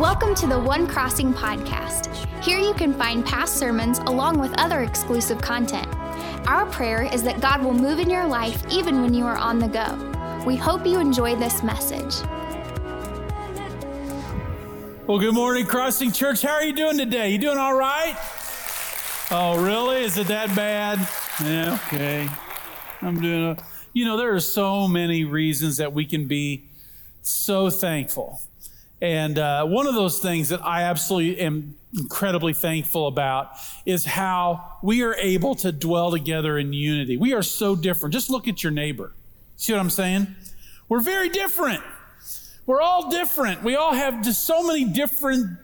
Welcome 0.00 0.34
to 0.36 0.46
the 0.46 0.58
One 0.58 0.86
Crossing 0.86 1.34
podcast. 1.34 2.06
Here 2.42 2.58
you 2.58 2.72
can 2.72 2.94
find 2.94 3.22
past 3.22 3.58
sermons 3.58 3.98
along 3.98 4.38
with 4.38 4.50
other 4.58 4.80
exclusive 4.80 5.42
content. 5.42 5.86
Our 6.48 6.64
prayer 6.64 7.02
is 7.02 7.22
that 7.24 7.42
God 7.42 7.62
will 7.62 7.74
move 7.74 7.98
in 7.98 8.08
your 8.08 8.26
life 8.26 8.64
even 8.70 9.02
when 9.02 9.12
you 9.12 9.26
are 9.26 9.36
on 9.36 9.58
the 9.58 9.68
go. 9.68 10.42
We 10.46 10.56
hope 10.56 10.86
you 10.86 11.00
enjoy 11.00 11.36
this 11.36 11.62
message. 11.62 12.26
Well, 15.06 15.18
good 15.18 15.34
morning, 15.34 15.66
Crossing 15.66 16.12
Church. 16.12 16.40
How 16.40 16.54
are 16.54 16.64
you 16.64 16.72
doing 16.72 16.96
today? 16.96 17.28
You 17.28 17.38
doing 17.38 17.58
all 17.58 17.74
right? 17.74 18.16
Oh, 19.30 19.62
really? 19.62 20.02
Is 20.02 20.16
it 20.16 20.28
that 20.28 20.56
bad? 20.56 20.98
Yeah, 21.44 21.78
okay. 21.88 22.26
I'm 23.02 23.20
doing 23.20 23.50
a, 23.50 23.62
you 23.92 24.06
know, 24.06 24.16
there 24.16 24.34
are 24.34 24.40
so 24.40 24.88
many 24.88 25.24
reasons 25.24 25.76
that 25.76 25.92
we 25.92 26.06
can 26.06 26.26
be 26.26 26.64
so 27.20 27.68
thankful 27.68 28.40
and 29.02 29.38
uh, 29.38 29.64
one 29.64 29.86
of 29.86 29.94
those 29.94 30.18
things 30.18 30.50
that 30.50 30.64
I 30.64 30.82
absolutely 30.82 31.40
am 31.40 31.76
incredibly 31.98 32.52
thankful 32.52 33.06
about 33.06 33.52
is 33.86 34.04
how 34.04 34.78
we 34.82 35.02
are 35.02 35.14
able 35.14 35.54
to 35.56 35.72
dwell 35.72 36.10
together 36.10 36.58
in 36.58 36.72
unity. 36.72 37.16
We 37.16 37.32
are 37.32 37.42
so 37.42 37.74
different. 37.74 38.12
Just 38.12 38.30
look 38.30 38.46
at 38.46 38.62
your 38.62 38.72
neighbor. 38.72 39.12
See 39.56 39.72
what 39.72 39.80
I'm 39.80 39.90
saying? 39.90 40.26
We're 40.88 41.00
very 41.00 41.28
different. 41.28 41.82
We're 42.66 42.82
all 42.82 43.10
different. 43.10 43.62
We 43.62 43.74
all 43.74 43.94
have 43.94 44.22
just 44.22 44.44
so 44.44 44.66
many 44.66 44.84
different, 44.84 45.58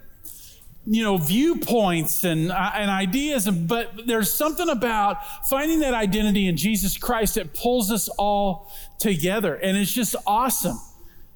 you 0.86 1.04
know, 1.04 1.18
viewpoints 1.18 2.24
and, 2.24 2.50
uh, 2.50 2.70
and 2.74 2.90
ideas. 2.90 3.48
But 3.48 4.06
there's 4.06 4.32
something 4.32 4.68
about 4.68 5.18
finding 5.46 5.80
that 5.80 5.94
identity 5.94 6.48
in 6.48 6.56
Jesus 6.56 6.96
Christ 6.96 7.34
that 7.34 7.54
pulls 7.54 7.92
us 7.92 8.08
all 8.08 8.72
together. 8.98 9.54
And 9.54 9.76
it's 9.76 9.92
just 9.92 10.16
awesome. 10.26 10.80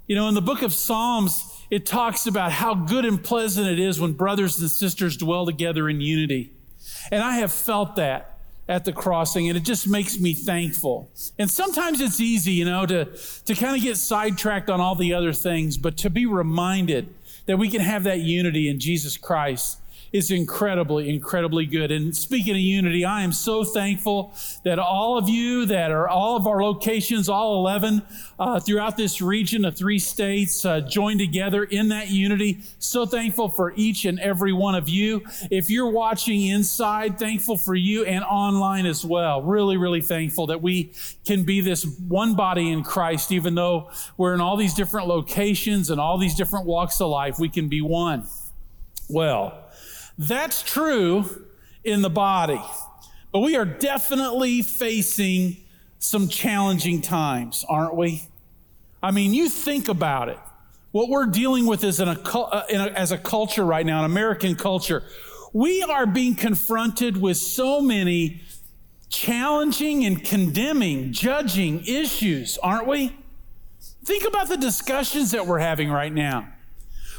You 0.06 0.16
know, 0.16 0.28
in 0.28 0.34
the 0.34 0.42
book 0.42 0.62
of 0.62 0.72
Psalms, 0.72 1.49
it 1.70 1.86
talks 1.86 2.26
about 2.26 2.52
how 2.52 2.74
good 2.74 3.04
and 3.04 3.22
pleasant 3.22 3.68
it 3.68 3.78
is 3.78 4.00
when 4.00 4.12
brothers 4.12 4.60
and 4.60 4.70
sisters 4.70 5.16
dwell 5.16 5.46
together 5.46 5.88
in 5.88 6.00
unity. 6.00 6.52
And 7.10 7.22
I 7.22 7.36
have 7.36 7.52
felt 7.52 7.96
that 7.96 8.38
at 8.68 8.84
the 8.84 8.92
crossing, 8.92 9.48
and 9.48 9.56
it 9.56 9.64
just 9.64 9.88
makes 9.88 10.18
me 10.20 10.32
thankful. 10.32 11.10
And 11.38 11.50
sometimes 11.50 12.00
it's 12.00 12.20
easy, 12.20 12.52
you 12.52 12.64
know, 12.64 12.86
to, 12.86 13.04
to 13.46 13.54
kind 13.54 13.76
of 13.76 13.82
get 13.82 13.96
sidetracked 13.96 14.70
on 14.70 14.80
all 14.80 14.94
the 14.94 15.12
other 15.12 15.32
things, 15.32 15.76
but 15.76 15.96
to 15.98 16.10
be 16.10 16.24
reminded 16.26 17.12
that 17.46 17.56
we 17.56 17.68
can 17.68 17.80
have 17.80 18.04
that 18.04 18.20
unity 18.20 18.68
in 18.68 18.78
Jesus 18.78 19.16
Christ 19.16 19.78
is 20.12 20.30
incredibly, 20.30 21.08
incredibly 21.08 21.66
good. 21.66 21.90
And 21.90 22.16
speaking 22.16 22.54
of 22.54 22.60
unity, 22.60 23.04
I 23.04 23.22
am 23.22 23.32
so 23.32 23.62
thankful 23.62 24.34
that 24.64 24.78
all 24.78 25.16
of 25.16 25.28
you 25.28 25.66
that 25.66 25.90
are 25.90 26.08
all 26.08 26.36
of 26.36 26.46
our 26.46 26.62
locations, 26.62 27.28
all 27.28 27.60
11 27.60 28.02
uh, 28.38 28.58
throughout 28.58 28.96
this 28.96 29.20
region 29.20 29.64
of 29.64 29.76
three 29.76 29.98
states, 29.98 30.64
uh, 30.64 30.80
joined 30.80 31.20
together 31.20 31.62
in 31.62 31.88
that 31.88 32.08
unity. 32.08 32.60
So 32.78 33.06
thankful 33.06 33.48
for 33.48 33.72
each 33.76 34.04
and 34.04 34.18
every 34.18 34.52
one 34.52 34.74
of 34.74 34.88
you. 34.88 35.22
If 35.50 35.70
you're 35.70 35.90
watching 35.90 36.42
inside, 36.42 37.18
thankful 37.18 37.56
for 37.56 37.74
you 37.74 38.04
and 38.04 38.24
online 38.24 38.86
as 38.86 39.04
well. 39.04 39.42
Really, 39.42 39.76
really 39.76 40.00
thankful 40.00 40.48
that 40.48 40.60
we 40.60 40.92
can 41.24 41.44
be 41.44 41.60
this 41.60 41.84
one 42.08 42.34
body 42.34 42.70
in 42.72 42.82
Christ, 42.82 43.30
even 43.30 43.54
though 43.54 43.90
we're 44.16 44.34
in 44.34 44.40
all 44.40 44.56
these 44.56 44.74
different 44.74 45.06
locations 45.06 45.90
and 45.90 46.00
all 46.00 46.18
these 46.18 46.34
different 46.34 46.66
walks 46.66 47.00
of 47.00 47.10
life, 47.10 47.38
we 47.38 47.48
can 47.48 47.68
be 47.68 47.80
one. 47.80 48.26
Well, 49.08 49.59
that's 50.20 50.62
true 50.62 51.46
in 51.82 52.02
the 52.02 52.10
body, 52.10 52.60
but 53.32 53.40
we 53.40 53.56
are 53.56 53.64
definitely 53.64 54.60
facing 54.60 55.56
some 55.98 56.28
challenging 56.28 57.00
times, 57.00 57.64
aren't 57.70 57.96
we? 57.96 58.24
I 59.02 59.12
mean, 59.12 59.32
you 59.32 59.48
think 59.48 59.88
about 59.88 60.28
it. 60.28 60.38
What 60.92 61.08
we're 61.08 61.24
dealing 61.24 61.64
with 61.64 61.84
is 61.84 62.02
uh, 62.02 62.14
as 62.68 63.12
a 63.12 63.16
culture 63.16 63.64
right 63.64 63.86
now, 63.86 64.00
an 64.00 64.04
American 64.04 64.56
culture. 64.56 65.02
We 65.54 65.82
are 65.82 66.04
being 66.04 66.34
confronted 66.34 67.16
with 67.16 67.38
so 67.38 67.80
many 67.80 68.42
challenging 69.08 70.04
and 70.04 70.22
condemning, 70.22 71.14
judging 71.14 71.82
issues, 71.86 72.58
aren't 72.58 72.86
we? 72.86 73.16
Think 74.04 74.26
about 74.26 74.48
the 74.48 74.58
discussions 74.58 75.30
that 75.30 75.46
we're 75.46 75.60
having 75.60 75.90
right 75.90 76.12
now. 76.12 76.46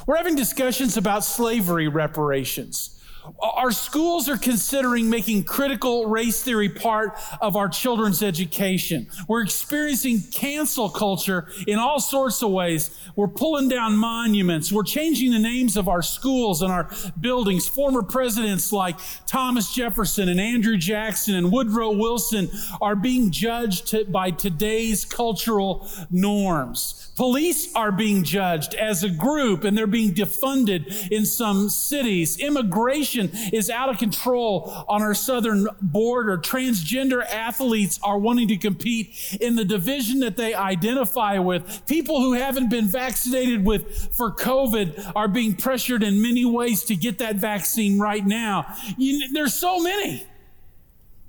We're 0.06 0.18
having 0.18 0.36
discussions 0.36 0.98
about 0.98 1.24
slavery 1.24 1.88
reparations. 1.88 3.00
Our 3.42 3.72
schools 3.72 4.28
are 4.30 4.38
considering 4.38 5.09
making 5.09 5.44
critical 5.44 6.06
race 6.08 6.42
theory 6.44 6.70
part 6.70 7.18
of 7.40 7.56
our 7.56 7.70
children's 7.70 8.24
education. 8.24 9.08
We're 9.28 9.44
experiencing 9.44 10.24
cancel 10.32 10.90
culture 10.90 11.48
in 11.68 11.78
all 11.78 12.00
sorts 12.00 12.42
of 12.42 12.52
ways. 12.52 12.98
We're 13.16 13.28
pulling 13.28 13.70
down 13.70 13.96
monuments. 13.98 14.72
We're 14.72 14.84
changing 14.84 15.31
the 15.31 15.40
names 15.40 15.78
of 15.78 15.88
our 15.88 16.02
schools 16.02 16.62
and 16.62 16.72
our 16.72 16.90
buildings. 17.20 17.68
Former 17.68 18.04
presidents 18.04 18.72
like 18.72 18.98
Thomas 19.26 19.74
Jefferson 19.74 20.30
and 20.30 20.40
Andrew 20.40 20.78
Jackson 20.78 21.36
and 21.36 21.52
Woodrow 21.52 21.92
Wilson 21.92 22.50
are 22.81 22.96
being 22.96 23.31
judged 23.31 24.12
by 24.12 24.31
today's 24.31 25.06
cultural 25.06 25.88
norms. 26.10 27.00
Police 27.16 27.74
are 27.76 27.92
being 27.92 28.24
judged 28.24 28.74
as 28.74 29.04
a 29.04 29.10
group 29.10 29.64
and 29.64 29.78
they're 29.78 29.88
being 29.88 30.14
defunded 30.14 31.12
in 31.12 31.26
some 31.26 31.70
cities. 31.70 32.40
Immigration 32.40 33.30
is 33.52 33.70
out 33.70 33.90
of 33.90 33.98
control 33.98 34.86
on 34.88 35.02
our 35.02 35.14
southern 35.14 35.68
border. 35.82 36.38
Transgender 36.38 37.26
athletes 37.26 38.00
are 38.02 38.18
wanting 38.18 38.48
to 38.48 38.58
compete 38.58 39.38
in 39.42 39.56
the 39.56 39.66
division 39.66 40.20
that 40.22 40.38
they 40.38 40.54
identify 40.54 41.38
with. 41.38 41.86
People 41.86 42.22
who 42.22 42.34
haven't 42.34 42.70
been 42.70 42.88
vaccinated 42.88 43.66
with 43.66 44.16
for 44.16 44.32
COVID 44.32 45.12
are 45.16 45.28
being 45.28 45.56
pressured 45.56 46.04
in 46.04 46.22
many 46.22 46.46
ways 46.46 46.84
to 46.86 46.96
get 46.96 47.18
that 47.20 47.36
vaccine 47.36 48.00
right 48.00 48.26
now. 48.26 48.66
You, 48.98 49.32
there's 49.34 49.54
so 49.54 49.80
many. 49.80 50.26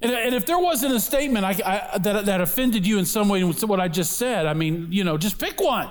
And, 0.03 0.11
and 0.13 0.35
if 0.35 0.47
there 0.47 0.59
wasn't 0.59 0.95
a 0.95 1.01
statement 1.01 1.45
I, 1.45 1.91
I, 1.95 1.99
that, 1.99 2.27
that 2.27 2.41
offended 2.41 2.87
you 2.87 2.99
in 2.99 3.05
some 3.05 3.29
way 3.29 3.45
with 3.45 3.63
what 3.65 3.81
I 3.81 3.89
just 3.89 4.19
said, 4.19 4.47
I 4.47 4.55
mean, 4.55 4.89
you 4.91 5.05
know, 5.05 5.17
just 5.17 5.39
pick 5.39 5.61
one. 5.61 5.91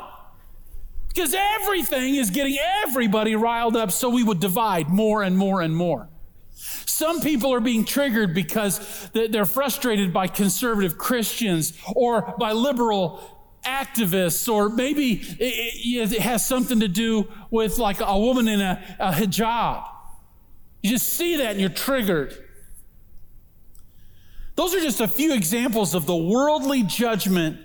Because 1.08 1.34
everything 1.34 2.16
is 2.16 2.30
getting 2.30 2.58
everybody 2.84 3.36
riled 3.36 3.76
up 3.76 3.92
so 3.92 4.10
we 4.10 4.24
would 4.24 4.40
divide 4.40 4.90
more 4.90 5.24
and 5.24 5.38
more 5.38 5.62
and 5.62 5.76
more. 5.76 6.10
Some 6.54 7.22
people 7.22 7.54
are 7.54 7.60
being 7.60 7.86
triggered 7.86 8.34
because 8.34 9.10
they're 9.14 9.46
frustrated 9.46 10.14
by 10.14 10.28
conservative 10.28 10.98
Christians 10.98 11.74
or 11.96 12.36
by 12.38 12.52
liberal 12.52 13.20
activists, 13.66 14.52
or 14.52 14.70
maybe 14.70 15.22
it 15.40 16.20
has 16.20 16.46
something 16.46 16.80
to 16.80 16.88
do 16.88 17.28
with 17.50 17.78
like 17.78 18.00
a 18.02 18.18
woman 18.18 18.48
in 18.48 18.62
a, 18.62 18.82
a 19.00 19.12
hijab. 19.12 19.86
You 20.84 20.92
just 20.92 21.14
see 21.14 21.38
that 21.38 21.52
and 21.52 21.60
you're 21.60 21.70
triggered. 21.70 22.41
Those 24.62 24.76
are 24.76 24.80
just 24.80 25.02
a 25.02 25.08
few 25.08 25.34
examples 25.34 25.96
of 25.96 26.06
the 26.06 26.16
worldly 26.16 26.84
judgment 26.84 27.58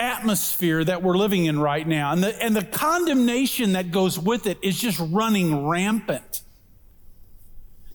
atmosphere 0.00 0.82
that 0.82 1.00
we're 1.00 1.16
living 1.16 1.44
in 1.44 1.60
right 1.60 1.86
now. 1.86 2.10
And 2.10 2.24
the, 2.24 2.42
and 2.42 2.56
the 2.56 2.64
condemnation 2.64 3.74
that 3.74 3.92
goes 3.92 4.18
with 4.18 4.48
it 4.48 4.58
is 4.60 4.80
just 4.80 4.98
running 4.98 5.68
rampant. 5.68 6.42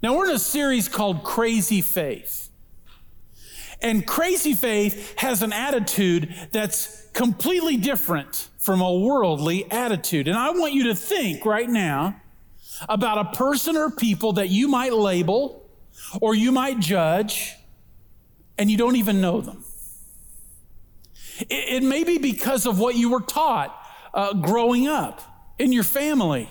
Now, 0.02 0.16
we're 0.16 0.30
in 0.30 0.36
a 0.38 0.40
series 0.40 0.88
called 0.88 1.26
Crazy 1.26 1.82
Faith. 1.82 2.48
And 3.82 4.08
Crazy 4.08 4.54
Faith 4.54 5.16
has 5.18 5.42
an 5.42 5.52
attitude 5.52 6.34
that's 6.54 7.06
completely 7.12 7.76
different 7.76 8.48
from 8.58 8.80
a 8.80 9.00
worldly 9.00 9.70
attitude. 9.70 10.30
And 10.30 10.38
I 10.38 10.52
want 10.52 10.72
you 10.72 10.86
to 10.86 10.96
think 10.96 11.46
right 11.46 11.70
now 11.70 12.22
about 12.88 13.18
a 13.18 13.38
person 13.38 13.76
or 13.76 13.92
people 13.92 14.32
that 14.34 14.48
you 14.48 14.70
might 14.70 14.94
label 14.94 15.70
or 16.22 16.34
you 16.34 16.54
might 16.54 16.80
judge 16.80 17.58
and 18.58 18.70
you 18.70 18.78
don't 18.78 18.96
even 18.96 19.22
know 19.22 19.42
them. 19.42 19.64
It, 21.40 21.82
it 21.82 21.84
may 21.84 22.04
be 22.04 22.18
because 22.18 22.66
of 22.66 22.80
what 22.80 22.96
you 22.96 23.10
were 23.10 23.22
taught 23.22 23.76
uh, 24.14 24.34
growing 24.34 24.88
up 24.88 25.22
in 25.58 25.72
your 25.72 25.84
family. 25.84 26.50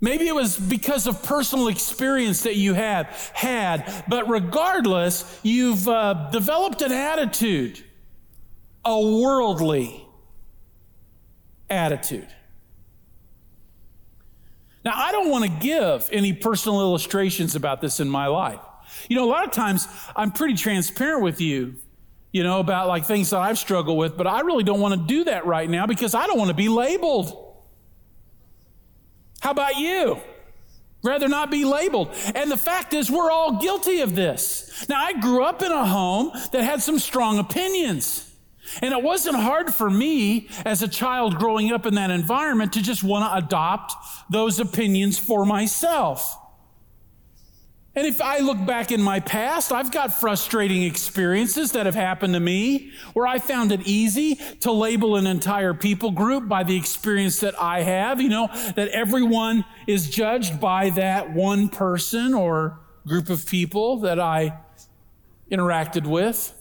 Maybe 0.00 0.26
it 0.26 0.34
was 0.34 0.56
because 0.56 1.06
of 1.06 1.22
personal 1.22 1.68
experience 1.68 2.44
that 2.44 2.56
you 2.56 2.72
have 2.72 3.06
had, 3.34 4.04
but 4.08 4.28
regardless, 4.30 5.38
you've 5.42 5.86
uh, 5.86 6.30
developed 6.30 6.80
an 6.80 6.92
attitude, 6.92 7.82
a 8.82 8.98
worldly 8.98 10.06
attitude. 11.68 12.28
Now, 14.82 14.92
I 14.94 15.12
don't 15.12 15.28
want 15.28 15.44
to 15.44 15.50
give 15.50 16.08
any 16.10 16.32
personal 16.32 16.80
illustrations 16.80 17.54
about 17.54 17.82
this 17.82 18.00
in 18.00 18.08
my 18.08 18.28
life. 18.28 18.60
You 19.08 19.16
know, 19.16 19.24
a 19.24 19.30
lot 19.30 19.44
of 19.44 19.52
times 19.52 19.88
I'm 20.16 20.32
pretty 20.32 20.54
transparent 20.54 21.22
with 21.22 21.40
you, 21.40 21.76
you 22.32 22.42
know, 22.42 22.60
about 22.60 22.88
like 22.88 23.04
things 23.04 23.30
that 23.30 23.38
I've 23.38 23.58
struggled 23.58 23.98
with, 23.98 24.16
but 24.16 24.26
I 24.26 24.40
really 24.40 24.64
don't 24.64 24.80
want 24.80 25.00
to 25.00 25.06
do 25.06 25.24
that 25.24 25.46
right 25.46 25.68
now 25.68 25.86
because 25.86 26.14
I 26.14 26.26
don't 26.26 26.38
want 26.38 26.48
to 26.48 26.54
be 26.54 26.68
labeled. 26.68 27.36
How 29.40 29.52
about 29.52 29.76
you? 29.78 30.20
Rather 31.02 31.28
not 31.28 31.50
be 31.50 31.64
labeled. 31.64 32.14
And 32.34 32.50
the 32.50 32.58
fact 32.58 32.92
is, 32.92 33.10
we're 33.10 33.30
all 33.30 33.58
guilty 33.58 34.00
of 34.00 34.14
this. 34.14 34.86
Now, 34.88 35.02
I 35.02 35.14
grew 35.14 35.44
up 35.44 35.62
in 35.62 35.72
a 35.72 35.86
home 35.86 36.30
that 36.52 36.62
had 36.62 36.82
some 36.82 36.98
strong 36.98 37.38
opinions. 37.38 38.26
And 38.82 38.92
it 38.92 39.02
wasn't 39.02 39.36
hard 39.36 39.72
for 39.74 39.90
me 39.90 40.48
as 40.64 40.82
a 40.82 40.88
child 40.88 41.38
growing 41.38 41.72
up 41.72 41.86
in 41.86 41.94
that 41.94 42.10
environment 42.10 42.74
to 42.74 42.82
just 42.82 43.02
want 43.02 43.24
to 43.24 43.46
adopt 43.46 43.94
those 44.30 44.60
opinions 44.60 45.18
for 45.18 45.44
myself. 45.44 46.36
And 47.96 48.06
if 48.06 48.20
I 48.20 48.38
look 48.38 48.64
back 48.64 48.92
in 48.92 49.02
my 49.02 49.18
past, 49.18 49.72
I've 49.72 49.90
got 49.90 50.14
frustrating 50.14 50.84
experiences 50.84 51.72
that 51.72 51.86
have 51.86 51.96
happened 51.96 52.34
to 52.34 52.40
me 52.40 52.92
where 53.14 53.26
I 53.26 53.40
found 53.40 53.72
it 53.72 53.80
easy 53.84 54.36
to 54.60 54.70
label 54.70 55.16
an 55.16 55.26
entire 55.26 55.74
people 55.74 56.12
group 56.12 56.46
by 56.46 56.62
the 56.62 56.76
experience 56.76 57.40
that 57.40 57.60
I 57.60 57.82
have, 57.82 58.20
you 58.20 58.28
know, 58.28 58.46
that 58.76 58.88
everyone 58.88 59.64
is 59.88 60.08
judged 60.08 60.60
by 60.60 60.90
that 60.90 61.32
one 61.32 61.68
person 61.68 62.32
or 62.32 62.78
group 63.08 63.28
of 63.28 63.44
people 63.46 63.96
that 64.00 64.20
I 64.20 64.58
interacted 65.50 66.06
with. 66.06 66.54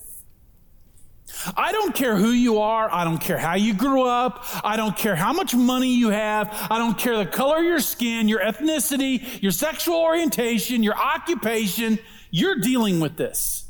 I 1.55 1.71
don't 1.71 1.95
care 1.95 2.15
who 2.15 2.31
you 2.31 2.59
are. 2.59 2.91
I 2.91 3.03
don't 3.03 3.19
care 3.19 3.37
how 3.37 3.55
you 3.55 3.73
grew 3.73 4.03
up. 4.03 4.45
I 4.63 4.75
don't 4.75 4.97
care 4.97 5.15
how 5.15 5.33
much 5.33 5.55
money 5.55 5.93
you 5.93 6.09
have. 6.09 6.49
I 6.69 6.77
don't 6.77 6.97
care 6.97 7.17
the 7.17 7.25
color 7.25 7.59
of 7.59 7.63
your 7.63 7.79
skin, 7.79 8.27
your 8.27 8.39
ethnicity, 8.39 9.41
your 9.41 9.51
sexual 9.51 9.95
orientation, 9.95 10.83
your 10.83 10.97
occupation. 10.97 11.99
You're 12.31 12.59
dealing 12.59 12.99
with 12.99 13.17
this. 13.17 13.67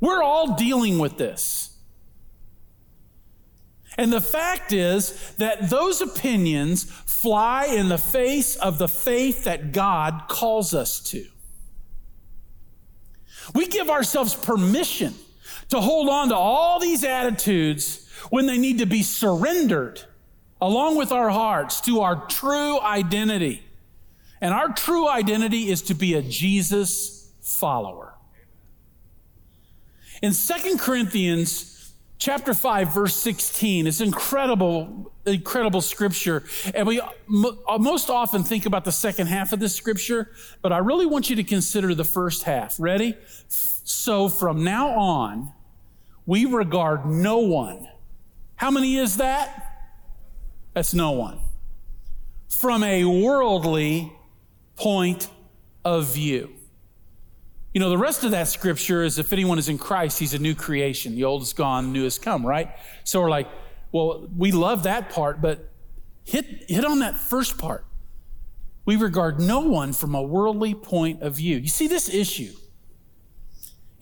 We're 0.00 0.22
all 0.22 0.56
dealing 0.56 0.98
with 0.98 1.16
this. 1.16 1.76
And 3.98 4.12
the 4.12 4.20
fact 4.20 4.72
is 4.72 5.34
that 5.36 5.68
those 5.68 6.00
opinions 6.00 6.84
fly 6.84 7.66
in 7.66 7.88
the 7.88 7.98
face 7.98 8.56
of 8.56 8.78
the 8.78 8.88
faith 8.88 9.44
that 9.44 9.72
God 9.72 10.24
calls 10.28 10.74
us 10.74 11.00
to. 11.10 11.26
We 13.54 13.66
give 13.66 13.90
ourselves 13.90 14.34
permission 14.34 15.14
to 15.72 15.80
hold 15.80 16.10
on 16.10 16.28
to 16.28 16.36
all 16.36 16.78
these 16.78 17.02
attitudes 17.02 18.06
when 18.28 18.44
they 18.44 18.58
need 18.58 18.76
to 18.78 18.84
be 18.84 19.02
surrendered 19.02 20.02
along 20.60 20.96
with 20.96 21.10
our 21.10 21.30
hearts 21.30 21.80
to 21.80 22.02
our 22.02 22.26
true 22.26 22.78
identity. 22.80 23.64
And 24.42 24.52
our 24.52 24.68
true 24.68 25.08
identity 25.08 25.70
is 25.70 25.80
to 25.82 25.94
be 25.94 26.12
a 26.12 26.20
Jesus 26.20 27.32
follower. 27.40 28.12
In 30.20 30.34
Second 30.34 30.78
Corinthians 30.78 31.94
chapter 32.18 32.52
5 32.52 32.92
verse 32.92 33.16
16, 33.16 33.86
it's 33.86 34.02
incredible 34.02 35.10
incredible 35.24 35.80
scripture 35.80 36.44
and 36.74 36.86
we 36.86 37.00
uh, 37.00 37.08
most 37.78 38.10
often 38.10 38.42
think 38.42 38.66
about 38.66 38.84
the 38.84 38.92
second 38.92 39.28
half 39.28 39.54
of 39.54 39.58
this 39.58 39.74
scripture, 39.74 40.32
but 40.60 40.70
I 40.70 40.78
really 40.78 41.06
want 41.06 41.30
you 41.30 41.36
to 41.36 41.44
consider 41.44 41.94
the 41.94 42.04
first 42.04 42.42
half. 42.42 42.76
Ready? 42.78 43.16
So 43.48 44.28
from 44.28 44.64
now 44.64 44.90
on, 44.90 45.52
we 46.26 46.44
regard 46.44 47.06
no 47.06 47.38
one. 47.38 47.88
How 48.56 48.70
many 48.70 48.96
is 48.96 49.16
that? 49.16 49.90
That's 50.74 50.94
no 50.94 51.12
one. 51.12 51.40
From 52.48 52.84
a 52.84 53.04
worldly 53.04 54.12
point 54.76 55.28
of 55.84 56.06
view. 56.06 56.52
You 57.74 57.80
know, 57.80 57.88
the 57.88 57.98
rest 57.98 58.22
of 58.24 58.32
that 58.32 58.48
scripture 58.48 59.02
is 59.02 59.18
if 59.18 59.32
anyone 59.32 59.58
is 59.58 59.68
in 59.68 59.78
Christ, 59.78 60.18
he's 60.18 60.34
a 60.34 60.38
new 60.38 60.54
creation. 60.54 61.14
The 61.14 61.24
old 61.24 61.42
is 61.42 61.52
gone, 61.52 61.92
new 61.92 62.04
has 62.04 62.18
come, 62.18 62.44
right? 62.46 62.70
So 63.04 63.20
we're 63.20 63.30
like, 63.30 63.48
well, 63.92 64.28
we 64.36 64.52
love 64.52 64.82
that 64.82 65.10
part, 65.10 65.40
but 65.40 65.70
hit, 66.24 66.70
hit 66.70 66.84
on 66.84 67.00
that 67.00 67.16
first 67.16 67.58
part. 67.58 67.84
We 68.84 68.96
regard 68.96 69.40
no 69.40 69.60
one 69.60 69.92
from 69.92 70.14
a 70.14 70.22
worldly 70.22 70.74
point 70.74 71.22
of 71.22 71.36
view. 71.36 71.56
You 71.56 71.68
see, 71.68 71.86
this 71.86 72.12
issue 72.12 72.52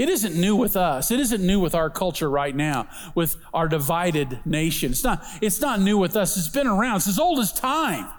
it 0.00 0.08
isn't 0.08 0.34
new 0.34 0.56
with 0.56 0.78
us. 0.78 1.10
It 1.10 1.20
isn't 1.20 1.46
new 1.46 1.60
with 1.60 1.74
our 1.74 1.90
culture 1.90 2.30
right 2.30 2.56
now, 2.56 2.88
with 3.14 3.36
our 3.52 3.68
divided 3.68 4.40
nation. 4.46 4.92
It's 4.92 5.04
not, 5.04 5.22
it's 5.42 5.60
not 5.60 5.78
new 5.78 5.98
with 5.98 6.16
us. 6.16 6.38
It's 6.38 6.48
been 6.48 6.66
around. 6.66 6.96
It's 6.96 7.08
as 7.08 7.18
old 7.18 7.38
as 7.38 7.52
time. 7.52 8.10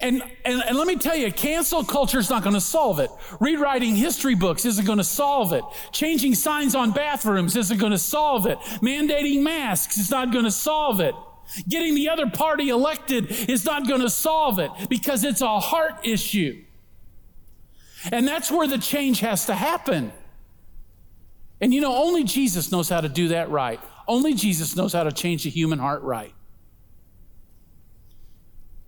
And, 0.00 0.20
and, 0.44 0.64
and 0.66 0.76
let 0.76 0.88
me 0.88 0.96
tell 0.96 1.14
you, 1.14 1.30
cancel 1.30 1.84
culture 1.84 2.18
is 2.18 2.28
not 2.28 2.42
going 2.42 2.56
to 2.56 2.60
solve 2.60 2.98
it. 2.98 3.08
Rewriting 3.38 3.94
history 3.94 4.34
books 4.34 4.64
isn't 4.64 4.84
going 4.84 4.98
to 4.98 5.04
solve 5.04 5.52
it. 5.52 5.62
Changing 5.92 6.34
signs 6.34 6.74
on 6.74 6.90
bathrooms 6.90 7.54
isn't 7.54 7.78
going 7.78 7.92
to 7.92 7.98
solve 7.98 8.46
it. 8.46 8.58
Mandating 8.82 9.44
masks 9.44 9.96
is 9.96 10.10
not 10.10 10.32
going 10.32 10.44
to 10.44 10.50
solve 10.50 10.98
it. 10.98 11.14
Getting 11.68 11.94
the 11.94 12.08
other 12.08 12.28
party 12.28 12.70
elected 12.70 13.30
is 13.48 13.64
not 13.64 13.86
going 13.86 14.00
to 14.00 14.10
solve 14.10 14.58
it 14.58 14.72
because 14.88 15.22
it's 15.22 15.40
a 15.40 15.60
heart 15.60 16.04
issue. 16.04 16.64
And 18.10 18.26
that's 18.26 18.50
where 18.50 18.66
the 18.66 18.78
change 18.78 19.20
has 19.20 19.46
to 19.46 19.54
happen. 19.54 20.12
And 21.60 21.74
you 21.74 21.80
know, 21.80 21.94
only 21.94 22.24
Jesus 22.24 22.72
knows 22.72 22.88
how 22.88 23.00
to 23.00 23.08
do 23.08 23.28
that 23.28 23.50
right. 23.50 23.80
Only 24.08 24.34
Jesus 24.34 24.74
knows 24.74 24.92
how 24.92 25.04
to 25.04 25.12
change 25.12 25.44
the 25.44 25.50
human 25.50 25.78
heart 25.78 26.02
right. 26.02 26.34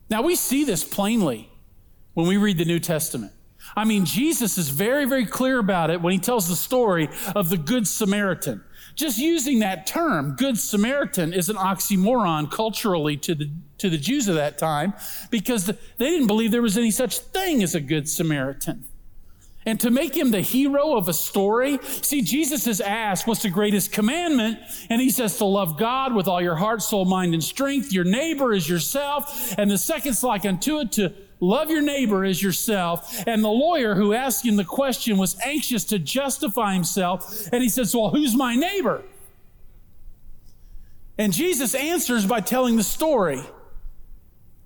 Now, 0.08 0.22
we 0.22 0.36
see 0.36 0.64
this 0.64 0.84
plainly 0.84 1.50
when 2.14 2.26
we 2.26 2.36
read 2.36 2.58
the 2.58 2.64
New 2.64 2.80
Testament. 2.80 3.32
I 3.76 3.84
mean, 3.84 4.04
Jesus 4.04 4.58
is 4.58 4.68
very, 4.68 5.04
very 5.06 5.24
clear 5.24 5.58
about 5.58 5.90
it 5.90 6.02
when 6.02 6.12
he 6.12 6.18
tells 6.18 6.48
the 6.48 6.56
story 6.56 7.08
of 7.34 7.48
the 7.48 7.56
Good 7.56 7.86
Samaritan. 7.86 8.62
Just 8.94 9.16
using 9.16 9.60
that 9.60 9.86
term, 9.86 10.34
Good 10.36 10.58
Samaritan, 10.58 11.32
is 11.32 11.48
an 11.48 11.56
oxymoron 11.56 12.50
culturally 12.50 13.16
to 13.18 13.34
the, 13.34 13.50
to 13.78 13.88
the 13.88 13.96
Jews 13.96 14.28
of 14.28 14.34
that 14.34 14.58
time 14.58 14.92
because 15.30 15.66
they 15.66 15.74
didn't 15.98 16.26
believe 16.26 16.50
there 16.50 16.60
was 16.60 16.76
any 16.76 16.90
such 16.90 17.18
thing 17.18 17.62
as 17.62 17.74
a 17.74 17.80
Good 17.80 18.08
Samaritan. 18.08 18.84
And 19.64 19.78
to 19.80 19.90
make 19.90 20.16
him 20.16 20.30
the 20.32 20.40
hero 20.40 20.96
of 20.96 21.08
a 21.08 21.12
story, 21.12 21.78
see, 21.82 22.22
Jesus 22.22 22.66
is 22.66 22.80
asked, 22.80 23.26
What's 23.26 23.42
the 23.42 23.50
greatest 23.50 23.92
commandment? 23.92 24.58
And 24.90 25.00
he 25.00 25.10
says 25.10 25.38
to 25.38 25.44
love 25.44 25.78
God 25.78 26.14
with 26.14 26.26
all 26.26 26.42
your 26.42 26.56
heart, 26.56 26.82
soul, 26.82 27.04
mind, 27.04 27.34
and 27.34 27.42
strength, 27.42 27.92
your 27.92 28.04
neighbor 28.04 28.52
is 28.52 28.68
yourself. 28.68 29.54
And 29.56 29.70
the 29.70 29.78
second's 29.78 30.24
like 30.24 30.44
unto 30.44 30.80
it 30.80 30.92
to 30.92 31.12
love 31.38 31.70
your 31.70 31.82
neighbor 31.82 32.24
as 32.24 32.42
yourself. 32.42 33.22
And 33.26 33.44
the 33.44 33.48
lawyer 33.48 33.94
who 33.94 34.12
asked 34.14 34.44
him 34.44 34.56
the 34.56 34.64
question 34.64 35.16
was 35.16 35.38
anxious 35.40 35.84
to 35.84 35.98
justify 35.98 36.74
himself. 36.74 37.48
And 37.52 37.62
he 37.62 37.68
says, 37.68 37.94
Well, 37.94 38.10
who's 38.10 38.34
my 38.34 38.56
neighbor? 38.56 39.02
And 41.18 41.32
Jesus 41.32 41.74
answers 41.74 42.26
by 42.26 42.40
telling 42.40 42.76
the 42.76 42.82
story 42.82 43.42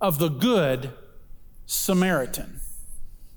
of 0.00 0.18
the 0.18 0.28
good 0.28 0.92
Samaritan 1.66 2.60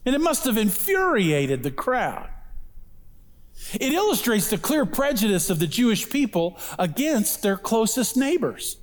and 0.05 0.15
it 0.15 0.21
must 0.21 0.45
have 0.45 0.57
infuriated 0.57 1.63
the 1.63 1.71
crowd. 1.71 2.29
It 3.73 3.91
illustrates 3.91 4.49
the 4.49 4.57
clear 4.57 4.85
prejudice 4.85 5.49
of 5.49 5.59
the 5.59 5.67
Jewish 5.67 6.09
people 6.09 6.57
against 6.77 7.41
their 7.43 7.57
closest 7.57 8.15
neighbors. 8.15 8.77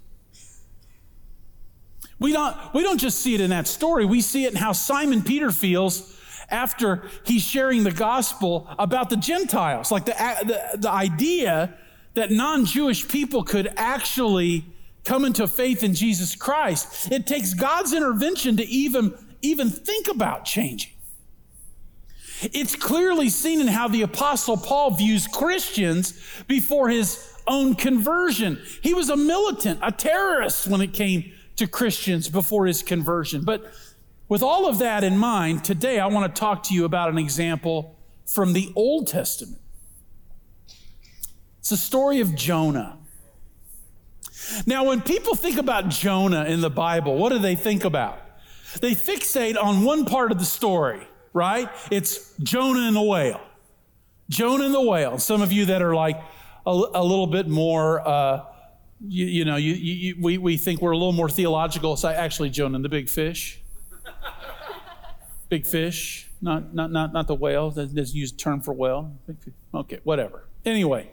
We 2.18 2.32
don't, 2.32 2.56
we 2.74 2.82
don't 2.82 2.98
just 2.98 3.20
see 3.20 3.34
it 3.34 3.40
in 3.40 3.50
that 3.50 3.66
story, 3.66 4.04
we 4.04 4.20
see 4.20 4.44
it 4.44 4.52
in 4.52 4.56
how 4.56 4.72
Simon 4.72 5.22
Peter 5.22 5.50
feels 5.50 6.14
after 6.48 7.08
he's 7.24 7.42
sharing 7.42 7.82
the 7.82 7.90
gospel 7.90 8.68
about 8.78 9.10
the 9.10 9.16
Gentiles. 9.16 9.90
Like 9.90 10.04
the, 10.04 10.12
the, 10.12 10.78
the 10.78 10.90
idea 10.90 11.74
that 12.14 12.30
non 12.30 12.64
Jewish 12.64 13.06
people 13.08 13.42
could 13.42 13.72
actually 13.76 14.64
come 15.04 15.24
into 15.24 15.46
faith 15.46 15.82
in 15.82 15.94
Jesus 15.94 16.34
Christ. 16.34 17.10
It 17.12 17.26
takes 17.26 17.54
God's 17.54 17.92
intervention 17.92 18.56
to 18.56 18.66
even, 18.66 19.14
even 19.42 19.70
think 19.70 20.08
about 20.08 20.44
changing. 20.44 20.92
It's 22.42 22.76
clearly 22.76 23.30
seen 23.30 23.60
in 23.60 23.66
how 23.66 23.88
the 23.88 24.02
Apostle 24.02 24.56
Paul 24.56 24.90
views 24.90 25.26
Christians 25.26 26.20
before 26.46 26.88
his 26.88 27.32
own 27.46 27.74
conversion. 27.74 28.60
He 28.82 28.92
was 28.92 29.08
a 29.08 29.16
militant, 29.16 29.80
a 29.82 29.92
terrorist 29.92 30.66
when 30.66 30.80
it 30.80 30.92
came 30.92 31.32
to 31.56 31.66
Christians 31.66 32.28
before 32.28 32.66
his 32.66 32.82
conversion. 32.82 33.42
But 33.44 33.64
with 34.28 34.42
all 34.42 34.68
of 34.68 34.78
that 34.78 35.04
in 35.04 35.16
mind, 35.16 35.64
today 35.64 35.98
I 35.98 36.06
want 36.06 36.34
to 36.34 36.38
talk 36.38 36.64
to 36.64 36.74
you 36.74 36.84
about 36.84 37.08
an 37.08 37.18
example 37.18 37.96
from 38.26 38.52
the 38.52 38.72
Old 38.76 39.06
Testament. 39.06 39.62
It's 41.60 41.70
the 41.70 41.76
story 41.76 42.20
of 42.20 42.34
Jonah. 42.34 42.98
Now, 44.66 44.84
when 44.84 45.00
people 45.00 45.34
think 45.34 45.56
about 45.58 45.88
Jonah 45.88 46.44
in 46.44 46.60
the 46.60 46.70
Bible, 46.70 47.16
what 47.16 47.32
do 47.32 47.38
they 47.38 47.54
think 47.54 47.84
about? 47.84 48.20
They 48.80 48.92
fixate 48.92 49.56
on 49.60 49.82
one 49.82 50.04
part 50.04 50.30
of 50.30 50.38
the 50.38 50.44
story 50.44 51.06
right? 51.36 51.68
It's 51.90 52.34
Jonah 52.38 52.86
and 52.86 52.96
the 52.96 53.02
whale. 53.02 53.42
Jonah 54.30 54.64
and 54.64 54.74
the 54.74 54.80
whale. 54.80 55.18
Some 55.18 55.42
of 55.42 55.52
you 55.52 55.66
that 55.66 55.82
are 55.82 55.94
like 55.94 56.16
a, 56.66 56.70
a 56.70 57.04
little 57.04 57.26
bit 57.26 57.46
more, 57.46 58.00
uh, 58.08 58.44
you, 59.06 59.26
you, 59.26 59.44
know, 59.44 59.56
you, 59.56 59.74
you, 59.74 60.16
we, 60.18 60.38
we 60.38 60.56
think 60.56 60.80
we're 60.80 60.92
a 60.92 60.96
little 60.96 61.12
more 61.12 61.28
theological. 61.28 61.96
Actually, 62.06 62.48
Jonah 62.48 62.76
and 62.76 62.84
the 62.84 62.88
big 62.88 63.10
fish. 63.10 63.60
big 65.50 65.66
fish, 65.66 66.30
not, 66.40 66.74
not, 66.74 66.90
not, 66.90 67.12
not 67.12 67.26
the 67.26 67.34
whale. 67.34 67.70
There's 67.70 68.14
used 68.14 68.38
term 68.38 68.62
for 68.62 68.72
whale. 68.72 69.12
Okay, 69.74 70.00
whatever. 70.04 70.44
Anyway, 70.64 71.10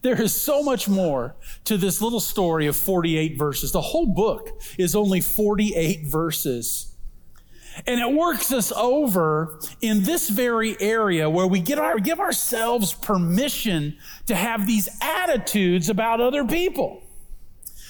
there 0.00 0.20
is 0.20 0.34
so 0.34 0.62
much 0.62 0.88
more 0.88 1.36
to 1.66 1.76
this 1.76 2.00
little 2.00 2.20
story 2.20 2.66
of 2.68 2.74
48 2.74 3.38
verses. 3.38 3.70
The 3.70 3.82
whole 3.82 4.06
book 4.06 4.48
is 4.78 4.96
only 4.96 5.20
48 5.20 6.06
verses. 6.06 6.91
And 7.86 8.00
it 8.00 8.12
works 8.12 8.52
us 8.52 8.70
over 8.72 9.58
in 9.80 10.02
this 10.02 10.28
very 10.28 10.80
area 10.80 11.28
where 11.28 11.46
we 11.46 11.60
get 11.60 11.78
our, 11.78 11.98
give 11.98 12.20
ourselves 12.20 12.92
permission 12.92 13.96
to 14.26 14.34
have 14.34 14.66
these 14.66 14.88
attitudes 15.00 15.88
about 15.88 16.20
other 16.20 16.44
people. 16.44 17.02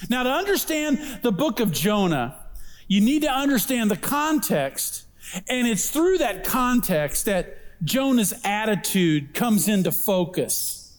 Now, 0.09 0.23
to 0.23 0.29
understand 0.29 0.99
the 1.21 1.31
book 1.31 1.59
of 1.59 1.71
Jonah, 1.71 2.37
you 2.87 3.01
need 3.01 3.23
to 3.23 3.31
understand 3.31 3.91
the 3.91 3.97
context. 3.97 5.05
And 5.49 5.67
it's 5.67 5.89
through 5.89 6.19
that 6.19 6.43
context 6.43 7.25
that 7.25 7.57
Jonah's 7.83 8.33
attitude 8.43 9.33
comes 9.33 9.67
into 9.67 9.91
focus. 9.91 10.97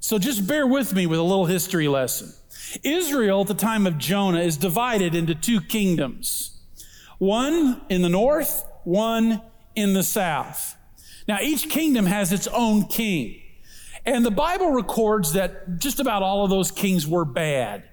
So 0.00 0.18
just 0.18 0.46
bear 0.46 0.66
with 0.66 0.94
me 0.94 1.06
with 1.06 1.18
a 1.18 1.22
little 1.22 1.46
history 1.46 1.88
lesson. 1.88 2.32
Israel 2.82 3.42
at 3.42 3.46
the 3.48 3.54
time 3.54 3.86
of 3.86 3.98
Jonah 3.98 4.40
is 4.40 4.56
divided 4.56 5.14
into 5.14 5.34
two 5.34 5.60
kingdoms 5.60 6.52
one 7.22 7.80
in 7.88 8.02
the 8.02 8.08
north, 8.08 8.64
one 8.82 9.40
in 9.76 9.94
the 9.94 10.02
south. 10.02 10.74
Now, 11.28 11.38
each 11.40 11.70
kingdom 11.70 12.04
has 12.06 12.32
its 12.32 12.48
own 12.48 12.86
king. 12.88 13.40
And 14.04 14.26
the 14.26 14.32
Bible 14.32 14.72
records 14.72 15.34
that 15.34 15.78
just 15.78 16.00
about 16.00 16.24
all 16.24 16.42
of 16.42 16.50
those 16.50 16.72
kings 16.72 17.06
were 17.06 17.24
bad, 17.24 17.84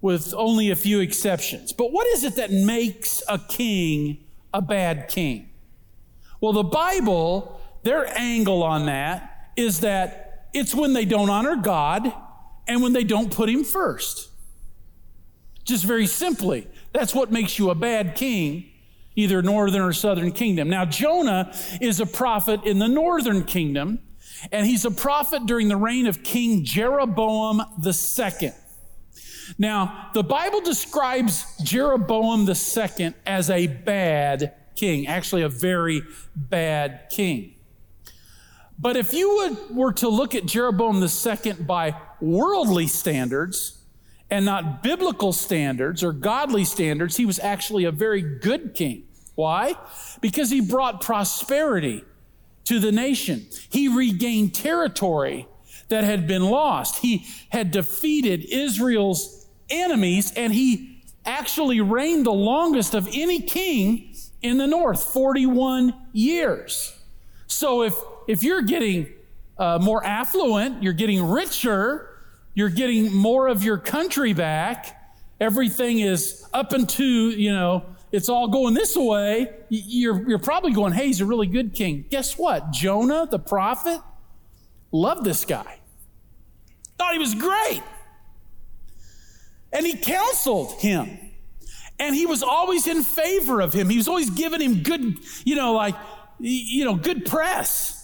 with 0.00 0.34
only 0.36 0.72
a 0.72 0.74
few 0.74 0.98
exceptions. 0.98 1.72
But 1.72 1.92
what 1.92 2.08
is 2.08 2.24
it 2.24 2.34
that 2.34 2.50
makes 2.50 3.22
a 3.28 3.38
king 3.38 4.24
a 4.52 4.60
bad 4.60 5.06
king? 5.06 5.50
Well, 6.40 6.52
the 6.52 6.64
Bible, 6.64 7.60
their 7.84 8.08
angle 8.18 8.64
on 8.64 8.86
that 8.86 9.52
is 9.54 9.80
that 9.80 10.48
it's 10.52 10.74
when 10.74 10.94
they 10.94 11.04
don't 11.04 11.30
honor 11.30 11.54
God 11.54 12.12
and 12.66 12.82
when 12.82 12.92
they 12.92 13.04
don't 13.04 13.30
put 13.30 13.48
Him 13.48 13.62
first. 13.62 14.30
Just 15.62 15.84
very 15.84 16.08
simply, 16.08 16.66
that's 16.94 17.14
what 17.14 17.30
makes 17.30 17.58
you 17.58 17.70
a 17.70 17.74
bad 17.74 18.14
king, 18.14 18.70
either 19.16 19.42
northern 19.42 19.82
or 19.82 19.92
southern 19.92 20.32
kingdom. 20.32 20.70
Now, 20.70 20.84
Jonah 20.84 21.52
is 21.80 22.00
a 22.00 22.06
prophet 22.06 22.64
in 22.64 22.78
the 22.78 22.88
northern 22.88 23.44
kingdom, 23.44 23.98
and 24.52 24.64
he's 24.64 24.84
a 24.84 24.90
prophet 24.90 25.44
during 25.44 25.68
the 25.68 25.76
reign 25.76 26.06
of 26.06 26.22
King 26.22 26.64
Jeroboam 26.64 27.60
II. 27.84 28.52
Now, 29.58 30.10
the 30.14 30.22
Bible 30.22 30.60
describes 30.60 31.44
Jeroboam 31.62 32.48
II 32.48 33.14
as 33.26 33.50
a 33.50 33.66
bad 33.66 34.54
king, 34.76 35.06
actually, 35.06 35.42
a 35.42 35.48
very 35.48 36.02
bad 36.34 37.08
king. 37.10 37.56
But 38.78 38.96
if 38.96 39.12
you 39.12 39.34
would, 39.36 39.76
were 39.76 39.92
to 39.94 40.08
look 40.08 40.34
at 40.34 40.46
Jeroboam 40.46 41.02
II 41.02 41.52
by 41.64 42.00
worldly 42.20 42.86
standards, 42.86 43.73
and 44.34 44.44
not 44.44 44.82
biblical 44.82 45.32
standards 45.32 46.02
or 46.02 46.12
godly 46.12 46.64
standards, 46.64 47.16
he 47.16 47.24
was 47.24 47.38
actually 47.38 47.84
a 47.84 47.92
very 47.92 48.20
good 48.20 48.74
king. 48.74 49.04
Why? 49.36 49.76
Because 50.20 50.50
he 50.50 50.60
brought 50.60 51.00
prosperity 51.00 52.02
to 52.64 52.80
the 52.80 52.90
nation. 52.90 53.46
He 53.70 53.86
regained 53.86 54.52
territory 54.52 55.46
that 55.88 56.02
had 56.02 56.26
been 56.26 56.42
lost. 56.42 56.98
He 56.98 57.26
had 57.50 57.70
defeated 57.70 58.44
Israel's 58.46 59.46
enemies 59.70 60.32
and 60.36 60.52
he 60.52 61.04
actually 61.24 61.80
reigned 61.80 62.26
the 62.26 62.32
longest 62.32 62.92
of 62.92 63.08
any 63.12 63.40
king 63.40 64.16
in 64.42 64.58
the 64.58 64.66
north 64.66 65.04
41 65.12 65.94
years. 66.12 66.92
So 67.46 67.84
if, 67.84 67.94
if 68.26 68.42
you're 68.42 68.62
getting 68.62 69.12
uh, 69.58 69.78
more 69.80 70.04
affluent, 70.04 70.82
you're 70.82 70.92
getting 70.92 71.22
richer, 71.22 72.13
you're 72.54 72.70
getting 72.70 73.12
more 73.12 73.48
of 73.48 73.62
your 73.62 73.78
country 73.78 74.32
back. 74.32 75.00
Everything 75.40 75.98
is 75.98 76.46
up 76.52 76.72
and 76.72 76.88
to, 76.90 77.04
you 77.04 77.52
know, 77.52 77.84
it's 78.12 78.28
all 78.28 78.46
going 78.46 78.74
this 78.74 78.96
way. 78.96 79.50
You're, 79.68 80.28
you're 80.28 80.38
probably 80.38 80.72
going, 80.72 80.92
hey, 80.92 81.06
he's 81.06 81.20
a 81.20 81.26
really 81.26 81.48
good 81.48 81.74
king. 81.74 82.04
Guess 82.10 82.38
what? 82.38 82.70
Jonah, 82.70 83.26
the 83.28 83.40
prophet, 83.40 84.00
loved 84.92 85.24
this 85.24 85.44
guy. 85.44 85.80
Thought 86.96 87.12
he 87.12 87.18
was 87.18 87.34
great. 87.34 87.82
And 89.72 89.84
he 89.84 89.96
counseled 89.96 90.80
him. 90.80 91.18
And 91.98 92.14
he 92.14 92.26
was 92.26 92.44
always 92.44 92.86
in 92.86 93.02
favor 93.02 93.60
of 93.60 93.72
him. 93.72 93.88
He 93.88 93.96
was 93.96 94.06
always 94.06 94.30
giving 94.30 94.60
him 94.60 94.84
good, 94.84 95.18
you 95.44 95.56
know, 95.56 95.72
like, 95.72 95.96
you 96.38 96.84
know, 96.84 96.94
good 96.94 97.26
press. 97.26 98.03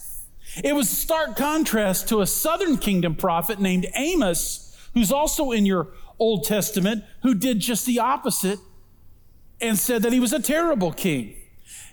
It 0.63 0.75
was 0.75 0.91
a 0.91 0.95
stark 0.95 1.35
contrast 1.35 2.09
to 2.09 2.21
a 2.21 2.27
southern 2.27 2.77
kingdom 2.77 3.15
prophet 3.15 3.59
named 3.59 3.87
Amos, 3.95 4.75
who's 4.93 5.11
also 5.11 5.51
in 5.51 5.65
your 5.65 5.89
Old 6.19 6.43
Testament, 6.43 7.03
who 7.23 7.33
did 7.33 7.59
just 7.59 7.85
the 7.85 7.99
opposite 7.99 8.59
and 9.61 9.77
said 9.77 10.03
that 10.03 10.13
he 10.13 10.19
was 10.19 10.33
a 10.33 10.41
terrible 10.41 10.91
king. 10.91 11.35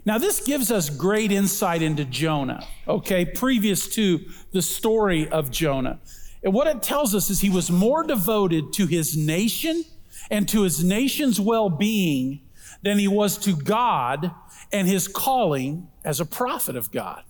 Now, 0.05 0.19
this 0.19 0.41
gives 0.41 0.71
us 0.71 0.91
great 0.91 1.31
insight 1.31 1.83
into 1.83 2.05
Jonah, 2.05 2.67
okay, 2.87 3.25
previous 3.25 3.89
to 3.95 4.21
the 4.53 4.63
story 4.63 5.29
of 5.29 5.51
Jonah. 5.51 6.01
And 6.43 6.55
what 6.55 6.67
it 6.67 6.83
tells 6.83 7.15
us 7.15 7.31
is 7.31 7.41
he 7.41 7.51
was 7.51 7.71
more 7.71 8.05
devoted 8.05 8.73
to 8.75 8.87
his 8.87 9.17
nation 9.17 9.85
and 10.31 10.49
to 10.49 10.63
his 10.63 10.83
nation's 10.83 11.41
well 11.41 11.69
being 11.69 12.41
than 12.83 12.99
he 12.99 13.09
was 13.09 13.37
to 13.39 13.55
God 13.55 14.31
and 14.73 14.87
his 14.89 15.09
calling 15.09 15.89
as 16.05 16.21
a 16.21 16.27
prophet 16.27 16.77
of 16.77 16.91
God. 16.91 17.23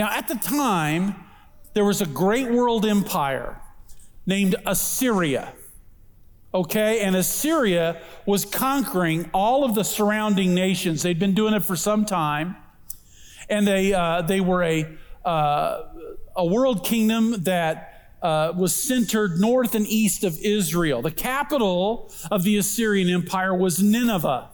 Now, 0.00 0.08
at 0.16 0.28
the 0.28 0.34
time, 0.34 1.14
there 1.74 1.84
was 1.84 2.00
a 2.00 2.06
great 2.06 2.50
world 2.50 2.86
empire 2.86 3.60
named 4.24 4.56
Assyria. 4.64 5.52
Okay, 6.54 7.00
and 7.02 7.14
Assyria 7.14 8.00
was 8.24 8.46
conquering 8.46 9.28
all 9.34 9.62
of 9.62 9.74
the 9.74 9.84
surrounding 9.84 10.54
nations. 10.54 11.02
They'd 11.02 11.18
been 11.18 11.34
doing 11.34 11.52
it 11.52 11.64
for 11.64 11.76
some 11.76 12.06
time, 12.06 12.56
and 13.50 13.66
they 13.66 13.92
uh, 13.92 14.22
they 14.22 14.40
were 14.40 14.62
a 14.64 14.88
uh, 15.22 15.82
a 16.34 16.46
world 16.46 16.82
kingdom 16.82 17.42
that 17.42 18.14
uh, 18.22 18.54
was 18.56 18.74
centered 18.74 19.38
north 19.38 19.74
and 19.74 19.86
east 19.86 20.24
of 20.24 20.38
Israel. 20.38 21.02
The 21.02 21.10
capital 21.10 22.10
of 22.30 22.42
the 22.42 22.56
Assyrian 22.56 23.10
Empire 23.10 23.54
was 23.54 23.82
Nineveh. 23.82 24.48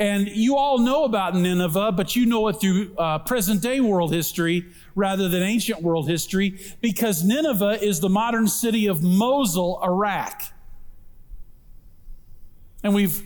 And 0.00 0.28
you 0.28 0.56
all 0.56 0.78
know 0.78 1.04
about 1.04 1.36
Nineveh, 1.36 1.92
but 1.92 2.16
you 2.16 2.24
know 2.24 2.48
it 2.48 2.54
through 2.54 2.94
uh, 2.96 3.18
present 3.18 3.60
day 3.60 3.80
world 3.80 4.14
history 4.14 4.64
rather 4.94 5.28
than 5.28 5.42
ancient 5.42 5.82
world 5.82 6.08
history 6.08 6.58
because 6.80 7.22
Nineveh 7.22 7.84
is 7.84 8.00
the 8.00 8.08
modern 8.08 8.48
city 8.48 8.86
of 8.86 9.02
Mosul, 9.02 9.78
Iraq. 9.84 10.42
And 12.82 12.94
we've 12.94 13.22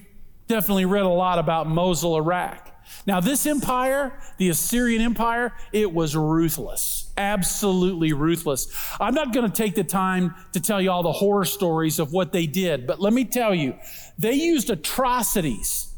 definitely 0.49 0.85
read 0.85 1.05
a 1.05 1.09
lot 1.09 1.39
about 1.39 1.69
Mosul, 1.69 2.17
Iraq. 2.17 2.73
Now, 3.07 3.21
this 3.21 3.47
empire, 3.47 4.19
the 4.39 4.49
Assyrian 4.49 5.01
Empire, 5.01 5.53
it 5.73 5.93
was 5.95 6.17
ruthless, 6.17 7.13
absolutely 7.17 8.13
ruthless. 8.13 8.67
I'm 9.01 9.15
not 9.15 9.33
going 9.33 9.49
to 9.49 9.57
take 9.57 9.77
the 9.77 9.85
time 9.85 10.35
to 10.53 10.61
tell 10.61 10.83
you 10.83 10.91
all 10.91 11.05
the 11.05 11.13
horror 11.13 11.45
stories 11.45 12.01
of 12.01 12.13
what 12.13 12.33
they 12.33 12.49
did, 12.49 12.85
but 12.85 13.01
let 13.01 13.13
me 13.13 13.25
tell 13.25 13.55
you, 13.55 13.77
they 14.19 14.33
used 14.33 14.71
atrocities 14.71 15.94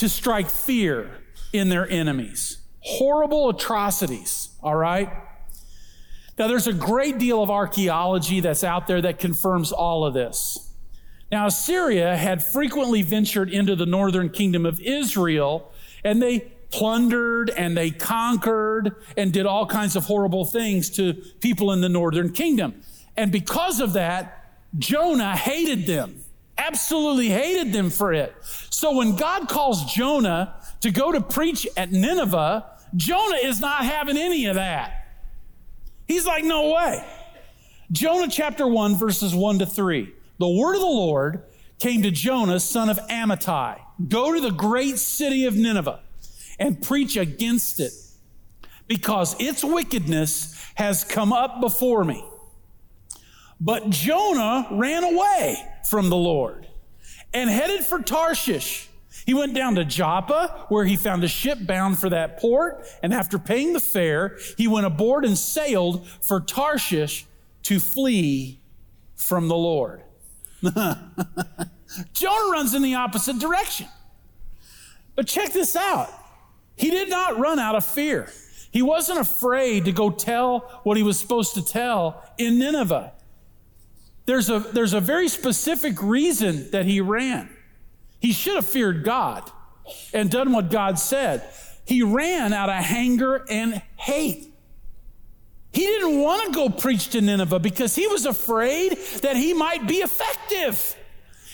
to 0.00 0.08
strike 0.08 0.48
fear 0.48 1.10
in 1.52 1.68
their 1.68 1.86
enemies. 1.90 2.56
Horrible 2.80 3.50
atrocities, 3.50 4.48
all 4.62 4.74
right? 4.74 5.12
Now, 6.38 6.48
there's 6.48 6.66
a 6.66 6.72
great 6.72 7.18
deal 7.18 7.42
of 7.42 7.50
archaeology 7.50 8.40
that's 8.40 8.64
out 8.64 8.86
there 8.86 9.02
that 9.02 9.18
confirms 9.18 9.72
all 9.72 10.06
of 10.06 10.14
this. 10.14 10.72
Now, 11.30 11.48
Assyria 11.48 12.16
had 12.16 12.42
frequently 12.42 13.02
ventured 13.02 13.50
into 13.50 13.76
the 13.76 13.84
northern 13.84 14.30
kingdom 14.30 14.64
of 14.64 14.80
Israel, 14.80 15.70
and 16.02 16.22
they 16.22 16.50
plundered 16.70 17.50
and 17.50 17.76
they 17.76 17.90
conquered 17.90 18.94
and 19.18 19.34
did 19.34 19.44
all 19.44 19.66
kinds 19.66 19.96
of 19.96 20.04
horrible 20.04 20.46
things 20.46 20.88
to 20.90 21.12
people 21.40 21.72
in 21.72 21.82
the 21.82 21.90
northern 21.90 22.32
kingdom. 22.32 22.80
And 23.18 23.30
because 23.30 23.80
of 23.80 23.92
that, 23.92 24.50
Jonah 24.78 25.36
hated 25.36 25.84
them 25.84 26.19
absolutely 26.60 27.28
hated 27.28 27.72
them 27.72 27.90
for 27.90 28.12
it. 28.12 28.34
So 28.70 28.96
when 28.96 29.16
God 29.16 29.48
calls 29.48 29.92
Jonah 29.92 30.54
to 30.80 30.90
go 30.90 31.12
to 31.12 31.20
preach 31.20 31.66
at 31.76 31.90
Nineveh, 31.90 32.66
Jonah 32.96 33.38
is 33.42 33.60
not 33.60 33.84
having 33.84 34.16
any 34.16 34.46
of 34.46 34.56
that. 34.56 35.08
He's 36.06 36.26
like, 36.26 36.44
no 36.44 36.72
way. 36.72 37.04
Jonah 37.92 38.28
chapter 38.30 38.66
1, 38.66 38.96
verses 38.96 39.34
1 39.34 39.60
to 39.60 39.66
3. 39.66 40.12
The 40.38 40.48
word 40.48 40.74
of 40.74 40.80
the 40.80 40.86
Lord 40.86 41.42
came 41.78 42.02
to 42.02 42.10
Jonah, 42.10 42.60
son 42.60 42.88
of 42.88 42.98
Amittai 43.08 43.80
Go 44.08 44.34
to 44.34 44.40
the 44.40 44.50
great 44.50 44.98
city 44.98 45.44
of 45.46 45.56
Nineveh 45.56 46.00
and 46.58 46.80
preach 46.80 47.16
against 47.16 47.80
it, 47.80 47.92
because 48.86 49.34
its 49.40 49.62
wickedness 49.62 50.54
has 50.74 51.04
come 51.04 51.32
up 51.32 51.60
before 51.60 52.04
me. 52.04 52.24
But 53.60 53.90
Jonah 53.90 54.66
ran 54.70 55.04
away 55.04 55.56
from 55.88 56.08
the 56.08 56.16
Lord 56.16 56.66
and 57.34 57.50
headed 57.50 57.84
for 57.84 58.00
Tarshish. 58.00 58.88
He 59.26 59.34
went 59.34 59.54
down 59.54 59.74
to 59.74 59.84
Joppa, 59.84 60.66
where 60.68 60.84
he 60.84 60.96
found 60.96 61.22
a 61.24 61.28
ship 61.28 61.58
bound 61.60 61.98
for 61.98 62.08
that 62.08 62.40
port. 62.40 62.86
And 63.02 63.12
after 63.12 63.38
paying 63.38 63.74
the 63.74 63.80
fare, 63.80 64.38
he 64.56 64.66
went 64.66 64.86
aboard 64.86 65.24
and 65.24 65.36
sailed 65.36 66.06
for 66.22 66.40
Tarshish 66.40 67.26
to 67.64 67.78
flee 67.78 68.60
from 69.14 69.48
the 69.48 69.56
Lord. 69.56 70.02
Jonah 70.62 72.50
runs 72.50 72.74
in 72.74 72.82
the 72.82 72.94
opposite 72.94 73.38
direction. 73.38 73.88
But 75.14 75.26
check 75.26 75.52
this 75.52 75.76
out. 75.76 76.08
He 76.76 76.90
did 76.90 77.10
not 77.10 77.38
run 77.38 77.58
out 77.58 77.74
of 77.74 77.84
fear. 77.84 78.32
He 78.70 78.80
wasn't 78.80 79.18
afraid 79.18 79.84
to 79.84 79.92
go 79.92 80.10
tell 80.10 80.60
what 80.84 80.96
he 80.96 81.02
was 81.02 81.18
supposed 81.18 81.54
to 81.54 81.64
tell 81.64 82.24
in 82.38 82.58
Nineveh. 82.58 83.12
There's 84.30 84.48
a, 84.48 84.60
there's 84.60 84.94
a 84.94 85.00
very 85.00 85.26
specific 85.26 86.00
reason 86.00 86.70
that 86.70 86.84
he 86.84 87.00
ran. 87.00 87.50
He 88.20 88.32
should 88.32 88.54
have 88.54 88.64
feared 88.64 89.02
God 89.02 89.50
and 90.14 90.30
done 90.30 90.52
what 90.52 90.70
God 90.70 91.00
said. 91.00 91.42
He 91.84 92.04
ran 92.04 92.52
out 92.52 92.68
of 92.68 92.76
anger 92.76 93.44
and 93.50 93.82
hate. 93.96 94.54
He 95.72 95.84
didn't 95.84 96.20
want 96.20 96.46
to 96.46 96.52
go 96.52 96.68
preach 96.68 97.08
to 97.08 97.20
Nineveh 97.20 97.58
because 97.58 97.96
he 97.96 98.06
was 98.06 98.24
afraid 98.24 98.96
that 99.22 99.34
he 99.34 99.52
might 99.52 99.88
be 99.88 99.96
effective. 99.96 100.94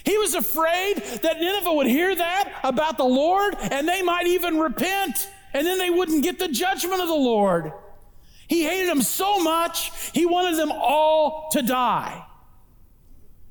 He 0.04 0.18
was 0.18 0.35
afraid 0.35 0.99
that 1.23 1.40
Nineveh 1.40 1.73
would 1.73 1.87
hear 1.87 2.14
that 2.14 2.61
about 2.62 2.99
the 2.99 3.04
Lord 3.04 3.56
and 3.59 3.88
they 3.88 4.02
might 4.02 4.26
even 4.26 4.59
repent 4.59 5.30
and 5.54 5.66
then 5.66 5.78
they 5.78 5.88
wouldn't 5.88 6.23
get 6.23 6.38
the 6.38 6.49
judgment 6.49 7.00
of 7.00 7.09
the 7.09 7.14
Lord. 7.14 7.73
He 8.49 8.64
hated 8.64 8.90
them 8.90 9.00
so 9.00 9.42
much, 9.42 10.11
he 10.12 10.26
wanted 10.26 10.59
them 10.59 10.71
all 10.71 11.49
to 11.52 11.62
die. 11.62 12.23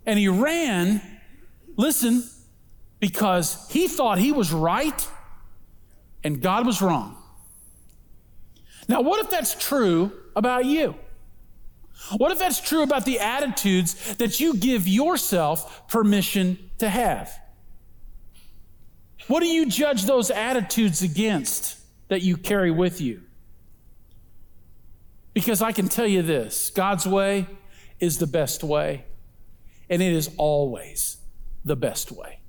And 0.05 0.19
he 0.19 0.27
ran, 0.27 1.01
listen, 1.75 2.23
because 2.99 3.67
he 3.69 3.87
thought 3.87 4.17
he 4.17 4.31
was 4.31 4.51
right 4.51 5.07
and 6.23 6.41
God 6.41 6.65
was 6.65 6.81
wrong. 6.81 7.17
Now, 8.87 9.01
what 9.01 9.23
if 9.23 9.29
that's 9.29 9.55
true 9.55 10.11
about 10.35 10.65
you? 10.65 10.95
What 12.17 12.31
if 12.31 12.39
that's 12.39 12.61
true 12.61 12.83
about 12.83 13.05
the 13.05 13.19
attitudes 13.19 14.15
that 14.15 14.39
you 14.39 14.55
give 14.55 14.87
yourself 14.87 15.87
permission 15.87 16.69
to 16.77 16.89
have? 16.89 17.31
What 19.27 19.39
do 19.39 19.47
you 19.47 19.65
judge 19.65 20.03
those 20.03 20.29
attitudes 20.29 21.01
against 21.01 21.79
that 22.09 22.21
you 22.21 22.37
carry 22.37 22.69
with 22.69 23.01
you? 23.01 23.21
Because 25.33 25.61
I 25.61 25.71
can 25.71 25.87
tell 25.87 26.07
you 26.07 26.21
this 26.21 26.69
God's 26.69 27.07
way 27.07 27.47
is 27.99 28.19
the 28.19 28.27
best 28.27 28.63
way, 28.63 29.05
and 29.89 30.01
it 30.01 30.13
is 30.13 30.29
always 30.37 31.17
the 31.63 31.75
best 31.75 32.11
way. 32.11 32.39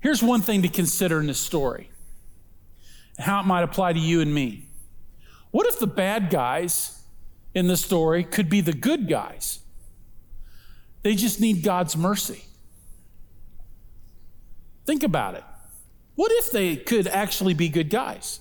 Here's 0.00 0.22
one 0.22 0.40
thing 0.40 0.62
to 0.62 0.68
consider 0.68 1.20
in 1.20 1.26
this 1.26 1.40
story 1.40 1.90
how 3.18 3.40
it 3.40 3.46
might 3.46 3.62
apply 3.62 3.92
to 3.92 4.00
you 4.00 4.20
and 4.20 4.34
me. 4.34 4.68
What 5.50 5.66
if 5.66 5.78
the 5.78 5.86
bad 5.86 6.30
guys 6.30 7.04
in 7.54 7.68
the 7.68 7.76
story 7.76 8.24
could 8.24 8.48
be 8.48 8.60
the 8.60 8.72
good 8.72 9.08
guys? 9.08 9.60
They 11.02 11.14
just 11.14 11.40
need 11.40 11.62
God's 11.62 11.96
mercy. 11.96 12.44
Think 14.86 15.02
about 15.02 15.34
it. 15.34 15.44
What 16.14 16.32
if 16.32 16.50
they 16.50 16.76
could 16.76 17.06
actually 17.06 17.54
be 17.54 17.68
good 17.68 17.90
guys? 17.90 18.40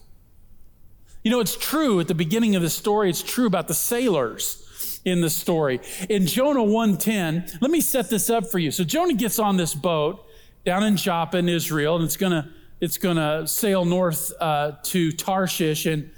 You 1.23 1.31
know, 1.31 1.39
it's 1.39 1.55
true 1.55 1.99
at 1.99 2.07
the 2.07 2.15
beginning 2.15 2.55
of 2.55 2.61
the 2.61 2.69
story, 2.69 3.09
it's 3.09 3.21
true 3.21 3.45
about 3.45 3.67
the 3.67 3.73
sailors 3.73 4.67
in 5.05 5.21
the 5.21 5.29
story. 5.29 5.79
In 6.09 6.27
Jonah 6.27 6.63
1:10, 6.63 7.59
let 7.61 7.71
me 7.71 7.81
set 7.81 8.09
this 8.09 8.29
up 8.29 8.49
for 8.49 8.59
you. 8.59 8.71
So 8.71 8.83
Jonah 8.83 9.13
gets 9.13 9.39
on 9.39 9.57
this 9.57 9.73
boat 9.73 10.25
down 10.65 10.83
in 10.83 10.97
Joppa 10.97 11.37
in 11.37 11.49
Israel, 11.49 11.95
and 11.95 12.05
it's 12.05 12.17
gonna 12.17 12.49
it's 12.79 12.97
gonna 12.97 13.47
sail 13.47 13.85
north 13.85 14.31
uh, 14.39 14.73
to 14.83 15.11
Tarshish, 15.11 15.85
and 15.85 16.11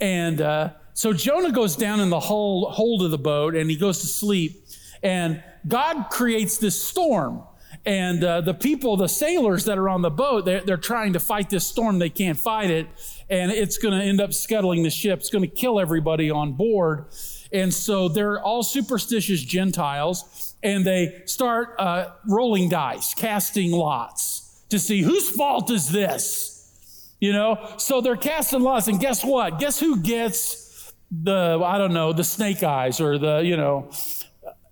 and 0.00 0.40
uh, 0.40 0.70
so 0.94 1.12
Jonah 1.12 1.52
goes 1.52 1.76
down 1.76 2.00
in 2.00 2.10
the 2.10 2.20
hold, 2.20 2.72
hold 2.72 3.02
of 3.02 3.10
the 3.10 3.18
boat, 3.18 3.54
and 3.54 3.70
he 3.70 3.76
goes 3.76 4.00
to 4.00 4.06
sleep, 4.06 4.64
and 5.02 5.42
God 5.66 6.06
creates 6.10 6.58
this 6.58 6.82
storm. 6.82 7.44
And 7.86 8.22
uh, 8.22 8.42
the 8.42 8.52
people, 8.52 8.96
the 8.96 9.08
sailors 9.08 9.64
that 9.64 9.78
are 9.78 9.88
on 9.88 10.02
the 10.02 10.10
boat, 10.10 10.44
they're, 10.44 10.60
they're 10.60 10.76
trying 10.76 11.14
to 11.14 11.20
fight 11.20 11.48
this 11.48 11.66
storm. 11.66 11.98
They 11.98 12.10
can't 12.10 12.38
fight 12.38 12.70
it. 12.70 12.86
And 13.30 13.50
it's 13.50 13.78
going 13.78 13.98
to 13.98 14.04
end 14.04 14.20
up 14.20 14.34
scuttling 14.34 14.82
the 14.82 14.90
ship. 14.90 15.20
It's 15.20 15.30
going 15.30 15.48
to 15.48 15.54
kill 15.54 15.80
everybody 15.80 16.30
on 16.30 16.52
board. 16.52 17.06
And 17.52 17.72
so 17.72 18.08
they're 18.08 18.40
all 18.40 18.62
superstitious 18.62 19.40
Gentiles. 19.42 20.54
And 20.62 20.84
they 20.84 21.22
start 21.24 21.74
uh, 21.78 22.10
rolling 22.26 22.68
dice, 22.68 23.14
casting 23.14 23.72
lots 23.72 24.62
to 24.68 24.78
see 24.78 25.02
whose 25.02 25.28
fault 25.30 25.70
is 25.70 25.88
this? 25.88 27.14
You 27.18 27.32
know? 27.32 27.74
So 27.78 28.00
they're 28.00 28.16
casting 28.16 28.60
lots. 28.60 28.88
And 28.88 29.00
guess 29.00 29.24
what? 29.24 29.58
Guess 29.58 29.80
who 29.80 30.00
gets 30.00 30.92
the, 31.10 31.60
I 31.64 31.78
don't 31.78 31.92
know, 31.92 32.12
the 32.12 32.24
snake 32.24 32.62
eyes 32.62 33.00
or 33.00 33.18
the, 33.18 33.38
you 33.38 33.56
know, 33.56 33.90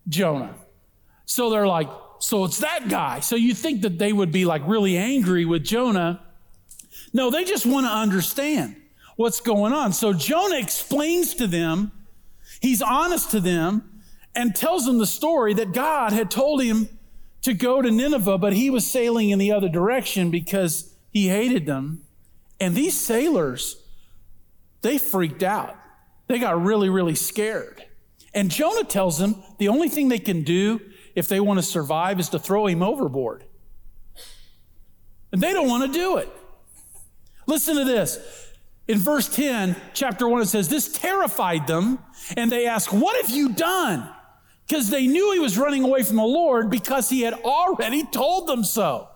Jonah. 0.09 0.55
So 1.25 1.51
they're 1.51 1.67
like, 1.67 1.89
so 2.21 2.45
it's 2.45 2.59
that 2.59 2.89
guy. 2.89 3.21
So 3.21 3.37
you 3.37 3.55
think 3.55 3.83
that 3.83 3.99
they 3.99 4.13
would 4.13 4.33
be 4.33 4.45
like 4.45 4.63
really 4.67 4.97
angry 4.97 5.45
with 5.45 5.65
Jonah. 5.65 6.21
No, 7.13 7.31
they 7.31 7.45
just 7.45 7.67
want 7.67 7.87
to 7.87 7.93
understand 7.93 8.77
what's 9.17 9.41
going 9.41 9.73
on. 9.73 9.93
So 9.93 10.13
Jonah 10.13 10.59
explains 10.59 11.35
to 11.35 11.47
them, 11.47 11.93
he's 12.61 12.83
honest 12.83 13.31
to 13.33 13.41
them, 13.41 14.03
and 14.35 14.55
tells 14.55 14.85
them 14.85 14.99
the 14.99 15.07
story 15.07 15.55
that 15.55 15.73
God 15.73 16.13
had 16.13 16.31
told 16.31 16.63
him 16.63 16.89
to 17.43 17.55
go 17.55 17.83
to 17.83 17.91
Nineveh, 17.91 18.39
but 18.39 18.53
he 18.53 18.71
was 18.71 18.89
sailing 18.89 19.31
in 19.31 19.39
the 19.39 19.53
other 19.53 19.69
direction 19.69 20.31
because 20.31 20.95
he 21.11 21.29
hated 21.29 21.67
them. 21.67 22.03
And 22.61 22.75
these 22.75 22.99
sailors, 22.99 23.83
they 24.83 24.99
freaked 24.99 25.43
out. 25.43 25.77
They 26.27 26.39
got 26.39 26.63
really, 26.63 26.89
really 26.89 27.15
scared. 27.15 27.85
And 28.35 28.51
Jonah 28.51 28.85
tells 28.85 29.19
them 29.19 29.43
the 29.59 29.69
only 29.69 29.89
thing 29.89 30.09
they 30.09 30.19
can 30.19 30.43
do 30.43 30.81
if 31.15 31.29
they 31.29 31.41
want 31.41 31.59
to 31.59 31.63
survive 31.63 32.21
is 32.21 32.29
to 32.31 32.39
throw 32.39 32.67
him 32.67 32.83
overboard. 32.83 33.45
And 35.33 35.41
they 35.41 35.53
don't 35.53 35.69
want 35.69 35.91
to 35.91 35.99
do 35.99 36.19
it. 36.19 36.29
Listen 37.47 37.77
to 37.77 37.85
this. 37.85 38.19
In 38.89 38.99
verse 38.99 39.29
10, 39.29 39.77
chapter 39.93 40.27
1, 40.27 40.43
it 40.43 40.47
says, 40.47 40.69
This 40.69 40.91
terrified 40.91 41.67
them, 41.67 41.99
and 42.37 42.51
they 42.51 42.67
asked, 42.67 42.91
What 42.91 43.23
have 43.23 43.31
you 43.31 43.51
done? 43.51 44.09
Because 44.67 44.89
they 44.89 45.07
knew 45.07 45.33
he 45.33 45.39
was 45.39 45.59
running 45.59 45.85
away 45.85 46.03
from 46.03 46.17
the 46.17 46.23
Lord 46.23 46.71
because 46.71 47.11
he 47.11 47.21
had 47.21 47.35
already 47.35 48.05
told 48.05 48.47
them 48.47 48.65
so. 48.65 49.09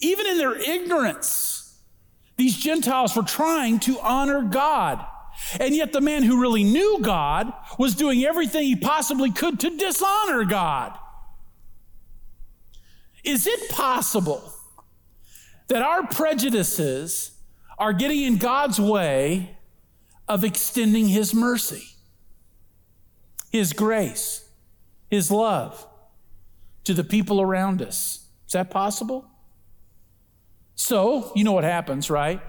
Even 0.00 0.26
in 0.26 0.38
their 0.38 0.56
ignorance, 0.56 1.78
these 2.36 2.56
Gentiles 2.56 3.14
were 3.14 3.22
trying 3.22 3.78
to 3.80 4.00
honor 4.00 4.42
God. 4.42 5.04
And 5.58 5.74
yet, 5.74 5.92
the 5.92 6.00
man 6.00 6.22
who 6.22 6.40
really 6.40 6.64
knew 6.64 6.98
God 7.02 7.52
was 7.78 7.94
doing 7.94 8.24
everything 8.24 8.62
he 8.62 8.76
possibly 8.76 9.30
could 9.30 9.60
to 9.60 9.76
dishonor 9.76 10.44
God. 10.44 10.98
Is 13.22 13.46
it 13.46 13.70
possible 13.70 14.54
that 15.68 15.82
our 15.82 16.06
prejudices 16.06 17.29
are 17.80 17.94
getting 17.94 18.20
in 18.20 18.36
God's 18.36 18.78
way 18.78 19.56
of 20.28 20.44
extending 20.44 21.08
His 21.08 21.34
mercy, 21.34 21.84
His 23.50 23.72
grace, 23.72 24.48
His 25.08 25.30
love 25.30 25.86
to 26.84 26.94
the 26.94 27.02
people 27.02 27.40
around 27.40 27.82
us? 27.82 28.28
Is 28.46 28.52
that 28.52 28.70
possible? 28.70 29.26
So, 30.74 31.32
you 31.34 31.42
know 31.42 31.52
what 31.52 31.64
happens, 31.64 32.10
right? 32.10 32.40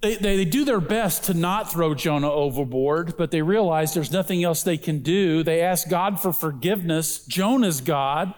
They, 0.00 0.16
they, 0.16 0.44
do 0.46 0.64
their 0.64 0.80
best 0.80 1.24
to 1.24 1.34
not 1.34 1.70
throw 1.70 1.94
Jonah 1.94 2.30
overboard, 2.30 3.18
but 3.18 3.30
they 3.30 3.42
realize 3.42 3.92
there's 3.92 4.10
nothing 4.10 4.42
else 4.42 4.62
they 4.62 4.78
can 4.78 5.00
do. 5.00 5.42
They 5.42 5.60
ask 5.60 5.90
God 5.90 6.20
for 6.20 6.32
forgiveness. 6.32 7.24
Jonah's 7.26 7.82
God. 7.82 8.34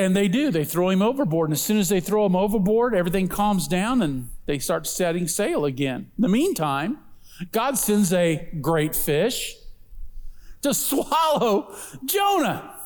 And 0.00 0.16
they 0.16 0.28
do. 0.28 0.50
They 0.50 0.64
throw 0.64 0.88
him 0.88 1.02
overboard. 1.02 1.50
And 1.50 1.52
as 1.52 1.60
soon 1.60 1.76
as 1.76 1.90
they 1.90 2.00
throw 2.00 2.24
him 2.24 2.34
overboard, 2.34 2.94
everything 2.94 3.28
calms 3.28 3.68
down 3.68 4.00
and 4.00 4.30
they 4.46 4.58
start 4.58 4.86
setting 4.86 5.28
sail 5.28 5.66
again. 5.66 6.10
In 6.16 6.22
the 6.22 6.28
meantime, 6.28 6.98
God 7.52 7.76
sends 7.76 8.10
a 8.10 8.48
great 8.62 8.96
fish 8.96 9.56
to 10.62 10.72
swallow 10.72 11.74
Jonah. 12.06 12.76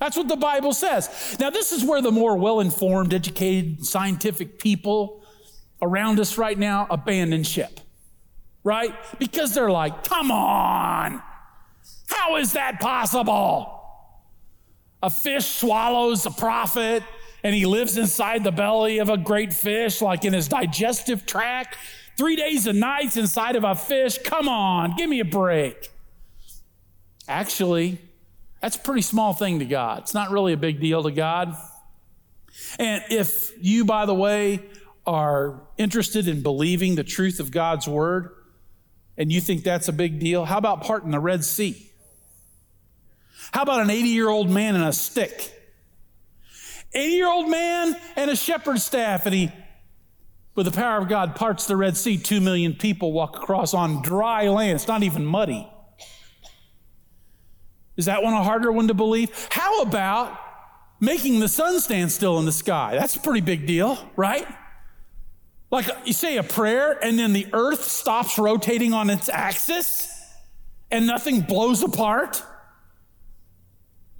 That's 0.00 0.16
what 0.16 0.26
the 0.26 0.34
Bible 0.34 0.72
says. 0.72 1.36
Now, 1.38 1.50
this 1.50 1.70
is 1.70 1.84
where 1.84 2.02
the 2.02 2.10
more 2.10 2.36
well 2.36 2.58
informed, 2.58 3.14
educated, 3.14 3.86
scientific 3.86 4.58
people 4.58 5.22
around 5.80 6.18
us 6.18 6.36
right 6.36 6.58
now 6.58 6.88
abandon 6.90 7.44
ship, 7.44 7.78
right? 8.64 8.92
Because 9.20 9.54
they're 9.54 9.70
like, 9.70 10.02
come 10.02 10.32
on, 10.32 11.22
how 12.08 12.36
is 12.38 12.54
that 12.54 12.80
possible? 12.80 13.83
A 15.04 15.10
fish 15.10 15.44
swallows 15.44 16.24
a 16.24 16.30
prophet 16.30 17.02
and 17.42 17.54
he 17.54 17.66
lives 17.66 17.98
inside 17.98 18.42
the 18.42 18.50
belly 18.50 19.00
of 19.00 19.10
a 19.10 19.18
great 19.18 19.52
fish, 19.52 20.00
like 20.00 20.24
in 20.24 20.32
his 20.32 20.48
digestive 20.48 21.26
tract, 21.26 21.76
three 22.16 22.36
days 22.36 22.66
and 22.66 22.80
nights 22.80 23.18
inside 23.18 23.54
of 23.54 23.64
a 23.64 23.74
fish. 23.74 24.16
Come 24.24 24.48
on, 24.48 24.96
give 24.96 25.10
me 25.10 25.20
a 25.20 25.24
break. 25.26 25.90
Actually, 27.28 27.98
that's 28.62 28.76
a 28.76 28.78
pretty 28.78 29.02
small 29.02 29.34
thing 29.34 29.58
to 29.58 29.66
God. 29.66 29.98
It's 29.98 30.14
not 30.14 30.30
really 30.30 30.54
a 30.54 30.56
big 30.56 30.80
deal 30.80 31.02
to 31.02 31.10
God. 31.10 31.54
And 32.78 33.04
if 33.10 33.52
you, 33.60 33.84
by 33.84 34.06
the 34.06 34.14
way, 34.14 34.62
are 35.06 35.60
interested 35.76 36.28
in 36.28 36.42
believing 36.42 36.94
the 36.94 37.04
truth 37.04 37.40
of 37.40 37.50
God's 37.50 37.86
word 37.86 38.30
and 39.18 39.30
you 39.30 39.42
think 39.42 39.64
that's 39.64 39.88
a 39.88 39.92
big 39.92 40.18
deal, 40.18 40.46
how 40.46 40.56
about 40.56 40.80
parting 40.82 41.10
the 41.10 41.20
Red 41.20 41.44
Sea? 41.44 41.90
How 43.52 43.62
about 43.62 43.80
an 43.80 43.90
80 43.90 44.08
year 44.08 44.28
old 44.28 44.50
man 44.50 44.74
in 44.74 44.82
a 44.82 44.92
stick? 44.92 45.52
80 46.92 47.12
year 47.12 47.28
old 47.28 47.50
man 47.50 47.96
and 48.16 48.30
a 48.30 48.36
shepherd's 48.36 48.84
staff, 48.84 49.26
and 49.26 49.34
he, 49.34 49.52
with 50.54 50.66
the 50.66 50.72
power 50.72 50.98
of 50.98 51.08
God, 51.08 51.34
parts 51.34 51.66
the 51.66 51.76
Red 51.76 51.96
Sea. 51.96 52.16
Two 52.16 52.40
million 52.40 52.74
people 52.74 53.12
walk 53.12 53.36
across 53.36 53.74
on 53.74 54.02
dry 54.02 54.48
land. 54.48 54.76
It's 54.76 54.88
not 54.88 55.02
even 55.02 55.24
muddy. 55.26 55.68
Is 57.96 58.06
that 58.06 58.22
one 58.22 58.32
a 58.32 58.42
harder 58.42 58.72
one 58.72 58.88
to 58.88 58.94
believe? 58.94 59.48
How 59.50 59.82
about 59.82 60.38
making 61.00 61.40
the 61.40 61.48
sun 61.48 61.80
stand 61.80 62.10
still 62.10 62.38
in 62.38 62.44
the 62.44 62.52
sky? 62.52 62.96
That's 62.98 63.16
a 63.16 63.20
pretty 63.20 63.40
big 63.40 63.66
deal, 63.66 63.98
right? 64.16 64.46
Like 65.70 65.86
you 66.04 66.12
say 66.12 66.36
a 66.36 66.42
prayer 66.42 66.98
and 67.02 67.18
then 67.18 67.32
the 67.32 67.48
earth 67.52 67.84
stops 67.84 68.38
rotating 68.38 68.92
on 68.92 69.10
its 69.10 69.28
axis 69.28 70.08
and 70.90 71.06
nothing 71.06 71.40
blows 71.40 71.82
apart. 71.82 72.42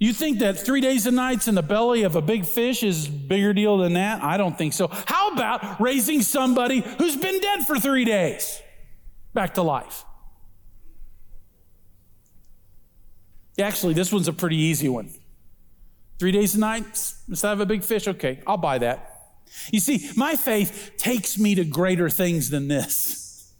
You 0.05 0.13
think 0.13 0.37
that 0.37 0.59
three 0.59 0.81
days 0.81 1.07
and 1.07 1.15
nights 1.15 1.47
in 1.47 1.55
the 1.55 1.63
belly 1.63 2.03
of 2.03 2.15
a 2.15 2.21
big 2.21 2.45
fish 2.45 2.83
is 2.83 3.07
bigger 3.07 3.53
deal 3.53 3.79
than 3.79 3.93
that? 3.93 4.21
I 4.21 4.37
don't 4.37 4.55
think 4.55 4.73
so. 4.73 4.87
How 4.87 5.31
about 5.31 5.81
raising 5.81 6.21
somebody 6.21 6.81
who's 6.81 7.15
been 7.15 7.39
dead 7.39 7.65
for 7.65 7.79
three 7.79 8.05
days 8.05 8.61
back 9.33 9.55
to 9.55 9.63
life? 9.63 10.05
Actually, 13.59 13.95
this 13.95 14.13
one's 14.13 14.27
a 14.27 14.33
pretty 14.33 14.57
easy 14.57 14.87
one. 14.87 15.09
Three 16.19 16.31
days 16.31 16.53
and 16.53 16.61
nights 16.61 17.23
instead 17.27 17.53
of 17.53 17.59
a 17.59 17.65
big 17.65 17.83
fish? 17.83 18.07
Okay, 18.07 18.43
I'll 18.45 18.57
buy 18.57 18.77
that. 18.77 19.31
You 19.71 19.79
see, 19.79 20.11
my 20.15 20.35
faith 20.35 20.91
takes 20.97 21.39
me 21.39 21.55
to 21.55 21.65
greater 21.65 22.11
things 22.11 22.51
than 22.51 22.67
this. 22.67 23.55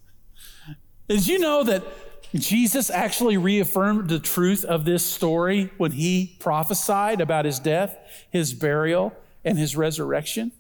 Did 1.08 1.26
you 1.26 1.40
know 1.40 1.64
that 1.64 1.84
Jesus 2.34 2.90
actually 2.90 3.38
reaffirmed 3.38 4.10
the 4.10 4.20
truth 4.20 4.66
of 4.66 4.86
this 4.86 5.06
story 5.06 5.72
when 5.78 5.92
he 5.92 6.36
prophesied 6.40 7.22
about 7.22 7.46
his 7.46 7.60
death, 7.60 7.98
his 8.30 8.54
burial, 8.54 9.14
and 9.44 9.58
his 9.58 9.76
resurrection? 9.76 10.52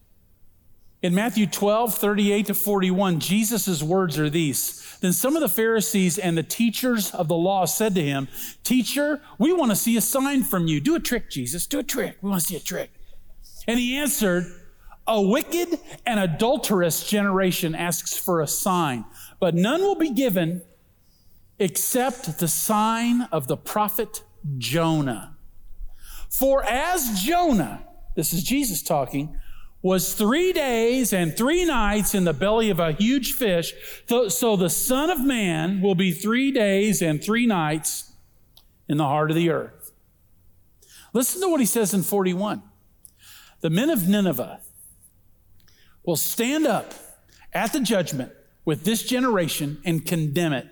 In 1.01 1.13
Matthew 1.13 1.45
12, 1.45 1.93
38 1.93 2.45
to 2.47 2.53
41, 2.53 3.19
Jesus' 3.19 3.83
words 3.83 4.17
are 4.17 4.29
these. 4.29 4.97
Then 5.01 5.13
some 5.13 5.35
of 5.35 5.41
the 5.41 5.49
Pharisees 5.49 6.17
and 6.17 6.37
the 6.37 6.43
teachers 6.43 7.13
of 7.13 7.27
the 7.27 7.35
law 7.35 7.65
said 7.65 7.93
to 7.95 8.01
him, 8.01 8.27
Teacher, 8.63 9.21
we 9.37 9.53
want 9.53 9.71
to 9.71 9.75
see 9.75 9.97
a 9.97 10.01
sign 10.01 10.43
from 10.43 10.67
you. 10.67 10.79
Do 10.79 10.95
a 10.95 10.99
trick, 10.99 11.29
Jesus. 11.29 11.67
Do 11.67 11.77
a 11.79 11.83
trick. 11.83 12.17
We 12.21 12.29
want 12.29 12.41
to 12.41 12.47
see 12.47 12.55
a 12.55 12.59
trick. 12.59 12.91
And 13.67 13.77
he 13.77 13.97
answered, 13.97 14.45
A 15.05 15.21
wicked 15.21 15.79
and 16.07 16.19
adulterous 16.19 17.07
generation 17.07 17.75
asks 17.75 18.17
for 18.17 18.41
a 18.41 18.47
sign, 18.47 19.05
but 19.39 19.53
none 19.53 19.81
will 19.81 19.95
be 19.95 20.09
given 20.09 20.63
except 21.59 22.39
the 22.39 22.47
sign 22.47 23.23
of 23.31 23.47
the 23.47 23.57
prophet 23.57 24.23
Jonah. 24.57 25.35
For 26.29 26.63
as 26.63 27.21
Jonah, 27.23 27.83
this 28.15 28.33
is 28.33 28.43
Jesus 28.43 28.81
talking, 28.81 29.39
was 29.81 30.13
three 30.15 30.51
days 30.51 31.13
and 31.13 31.37
three 31.37 31.63
nights 31.63 32.15
in 32.15 32.23
the 32.23 32.33
belly 32.33 32.69
of 32.69 32.79
a 32.79 32.93
huge 32.93 33.33
fish, 33.33 33.73
so 34.29 34.55
the 34.55 34.69
Son 34.69 35.09
of 35.09 35.23
Man 35.23 35.79
will 35.81 35.95
be 35.95 36.11
three 36.11 36.51
days 36.51 37.01
and 37.01 37.23
three 37.23 37.45
nights 37.45 38.11
in 38.89 38.97
the 38.97 39.03
heart 39.03 39.29
of 39.29 39.35
the 39.35 39.49
earth. 39.49 39.91
Listen 41.13 41.39
to 41.41 41.49
what 41.49 41.59
he 41.59 41.65
says 41.65 41.93
in 41.93 42.03
41. 42.03 42.63
The 43.61 43.69
men 43.69 43.89
of 43.89 44.07
Nineveh 44.07 44.59
will 46.03 46.15
stand 46.15 46.67
up 46.67 46.93
at 47.53 47.71
the 47.71 47.79
judgment 47.79 48.31
with 48.65 48.83
this 48.83 49.03
generation 49.03 49.81
and 49.85 50.05
condemn 50.05 50.53
it 50.53 50.67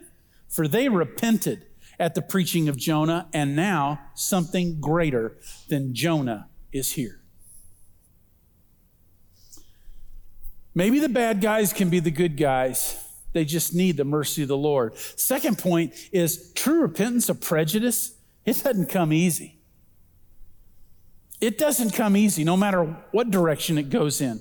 for 0.54 0.68
they 0.68 0.88
repented 0.88 1.66
at 2.00 2.14
the 2.14 2.22
preaching 2.22 2.70
of 2.70 2.78
Jonah, 2.78 3.28
and 3.34 3.56
now 3.56 4.00
something 4.14 4.80
greater 4.80 5.36
than 5.68 5.96
Jonah 5.96 6.48
is 6.72 6.92
here. 6.92 7.22
Maybe 10.76 11.00
the 11.00 11.10
bad 11.10 11.42
guys 11.42 11.74
can 11.74 11.90
be 11.90 12.00
the 12.00 12.12
good 12.12 12.38
guys. 12.38 13.04
They 13.32 13.46
just 13.46 13.74
need 13.74 13.98
the 13.98 14.06
mercy 14.06 14.44
of 14.44 14.48
the 14.48 14.58
Lord. 14.58 14.96
Second 14.98 15.58
point 15.58 15.94
is 16.12 16.52
true 16.54 16.82
repentance 16.82 17.30
of 17.30 17.42
prejudice. 17.42 18.14
It 18.46 18.64
doesn't 18.64 18.90
come 18.90 19.12
easy. 19.12 19.60
It 21.42 21.58
doesn't 21.58 21.94
come 21.94 22.16
easy, 22.16 22.44
no 22.44 22.56
matter 22.56 22.84
what 23.12 23.32
direction 23.32 23.80
it 23.80 23.90
goes 23.90 24.22
in. 24.22 24.40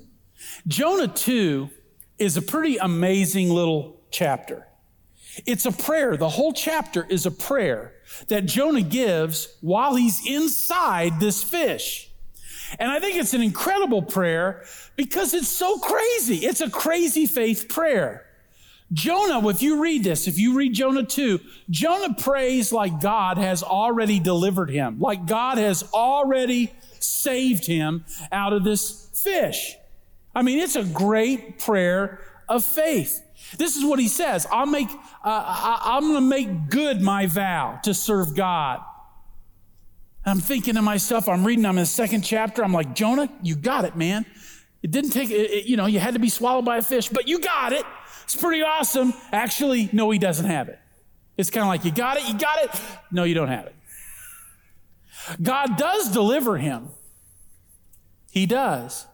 Jonah 0.66 1.08
2 1.08 1.70
is 2.18 2.36
a 2.36 2.42
pretty 2.42 2.76
amazing 2.76 3.48
little 3.48 4.02
chapter. 4.10 4.66
It's 5.46 5.66
a 5.66 5.72
prayer. 5.72 6.16
The 6.16 6.28
whole 6.28 6.52
chapter 6.52 7.06
is 7.08 7.26
a 7.26 7.30
prayer 7.30 7.94
that 8.28 8.46
Jonah 8.46 8.82
gives 8.82 9.56
while 9.60 9.94
he's 9.94 10.26
inside 10.26 11.20
this 11.20 11.42
fish. 11.42 12.10
And 12.78 12.90
I 12.90 13.00
think 13.00 13.16
it's 13.16 13.34
an 13.34 13.42
incredible 13.42 14.02
prayer 14.02 14.64
because 14.96 15.34
it's 15.34 15.48
so 15.48 15.78
crazy. 15.78 16.46
It's 16.46 16.60
a 16.60 16.70
crazy 16.70 17.26
faith 17.26 17.68
prayer. 17.68 18.26
Jonah, 18.92 19.46
if 19.48 19.62
you 19.62 19.82
read 19.82 20.04
this, 20.04 20.28
if 20.28 20.38
you 20.38 20.54
read 20.54 20.74
Jonah 20.74 21.04
2, 21.04 21.40
Jonah 21.70 22.14
prays 22.14 22.72
like 22.72 23.00
God 23.00 23.38
has 23.38 23.62
already 23.62 24.20
delivered 24.20 24.68
him, 24.70 25.00
like 25.00 25.26
God 25.26 25.56
has 25.56 25.82
already 25.94 26.72
saved 27.00 27.64
him 27.64 28.04
out 28.30 28.52
of 28.52 28.64
this 28.64 29.08
fish. 29.22 29.76
I 30.34 30.42
mean, 30.42 30.58
it's 30.58 30.76
a 30.76 30.84
great 30.84 31.58
prayer 31.58 32.20
of 32.48 32.64
faith. 32.64 33.22
This 33.58 33.76
is 33.76 33.84
what 33.84 33.98
he 33.98 34.08
says. 34.08 34.46
I'll 34.50 34.66
make, 34.66 34.88
uh, 34.90 35.78
I, 35.84 35.96
am 35.96 36.02
going 36.02 36.14
to 36.14 36.20
make 36.20 36.70
good 36.70 37.00
my 37.00 37.26
vow 37.26 37.80
to 37.84 37.94
serve 37.94 38.34
God. 38.34 38.80
I'm 40.24 40.40
thinking 40.40 40.74
to 40.74 40.82
myself, 40.82 41.28
I'm 41.28 41.44
reading, 41.44 41.66
I'm 41.66 41.76
in 41.76 41.82
the 41.82 41.86
second 41.86 42.22
chapter. 42.22 42.64
I'm 42.64 42.72
like, 42.72 42.94
Jonah, 42.94 43.28
you 43.42 43.56
got 43.56 43.84
it, 43.84 43.96
man. 43.96 44.24
It 44.82 44.90
didn't 44.90 45.10
take, 45.10 45.30
it, 45.30 45.50
it, 45.50 45.66
you 45.66 45.76
know, 45.76 45.86
you 45.86 45.98
had 45.98 46.14
to 46.14 46.20
be 46.20 46.28
swallowed 46.28 46.64
by 46.64 46.78
a 46.78 46.82
fish, 46.82 47.08
but 47.08 47.28
you 47.28 47.40
got 47.40 47.72
it. 47.72 47.84
It's 48.24 48.36
pretty 48.36 48.62
awesome. 48.62 49.12
Actually, 49.32 49.88
no, 49.92 50.10
he 50.10 50.18
doesn't 50.18 50.46
have 50.46 50.68
it. 50.68 50.78
It's 51.36 51.50
kind 51.50 51.62
of 51.62 51.68
like, 51.68 51.84
you 51.84 51.92
got 51.92 52.18
it, 52.18 52.28
you 52.28 52.38
got 52.38 52.64
it. 52.64 52.70
No, 53.10 53.24
you 53.24 53.34
don't 53.34 53.48
have 53.48 53.66
it. 53.66 53.74
God 55.40 55.76
does 55.76 56.10
deliver 56.10 56.56
him. 56.56 56.88
He 58.30 58.46
does. 58.46 59.06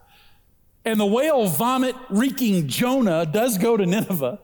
And 0.85 0.99
the 0.99 1.05
whale 1.05 1.47
vomit 1.47 1.95
reeking 2.09 2.67
Jonah 2.67 3.25
does 3.25 3.57
go 3.57 3.77
to 3.77 3.85
Nineveh. 3.85 4.39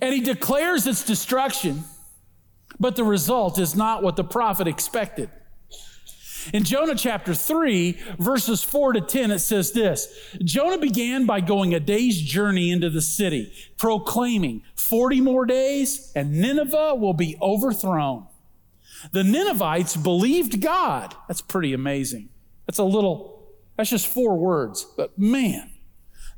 And 0.00 0.14
he 0.14 0.20
declares 0.20 0.86
its 0.86 1.04
destruction, 1.04 1.84
but 2.78 2.96
the 2.96 3.04
result 3.04 3.58
is 3.58 3.74
not 3.74 4.02
what 4.02 4.16
the 4.16 4.24
prophet 4.24 4.66
expected. 4.66 5.30
In 6.52 6.64
Jonah 6.64 6.96
chapter 6.96 7.34
3, 7.34 7.96
verses 8.18 8.62
4 8.64 8.94
to 8.94 9.00
10, 9.00 9.30
it 9.30 9.38
says 9.38 9.72
this 9.72 10.08
Jonah 10.42 10.78
began 10.78 11.24
by 11.26 11.40
going 11.40 11.74
a 11.74 11.80
day's 11.80 12.20
journey 12.20 12.70
into 12.70 12.90
the 12.90 13.02
city, 13.02 13.52
proclaiming, 13.78 14.62
40 14.74 15.20
more 15.20 15.46
days, 15.46 16.12
and 16.16 16.40
Nineveh 16.40 16.96
will 16.96 17.14
be 17.14 17.36
overthrown. 17.40 18.26
The 19.12 19.24
Ninevites 19.24 19.96
believed 19.96 20.60
God. 20.60 21.14
That's 21.28 21.40
pretty 21.40 21.72
amazing. 21.72 22.28
That's 22.66 22.78
a 22.78 22.84
little 22.84 23.31
that's 23.76 23.90
just 23.90 24.06
four 24.06 24.36
words, 24.36 24.86
but 24.96 25.18
man, 25.18 25.70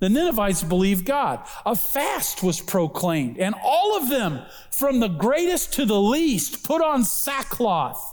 the 0.01 0.09
Ninevites 0.09 0.63
believed 0.63 1.05
God. 1.05 1.47
A 1.65 1.75
fast 1.75 2.43
was 2.43 2.61
proclaimed, 2.61 3.39
and 3.39 3.55
all 3.65 3.97
of 3.97 4.09
them, 4.09 4.43
from 4.71 5.01
the 5.01 5.09
greatest 5.09 5.73
to 5.75 5.87
the 5.87 6.01
least, 6.01 6.65
put 6.65 6.83
on 6.83 7.05
sackcloth. 7.05 8.13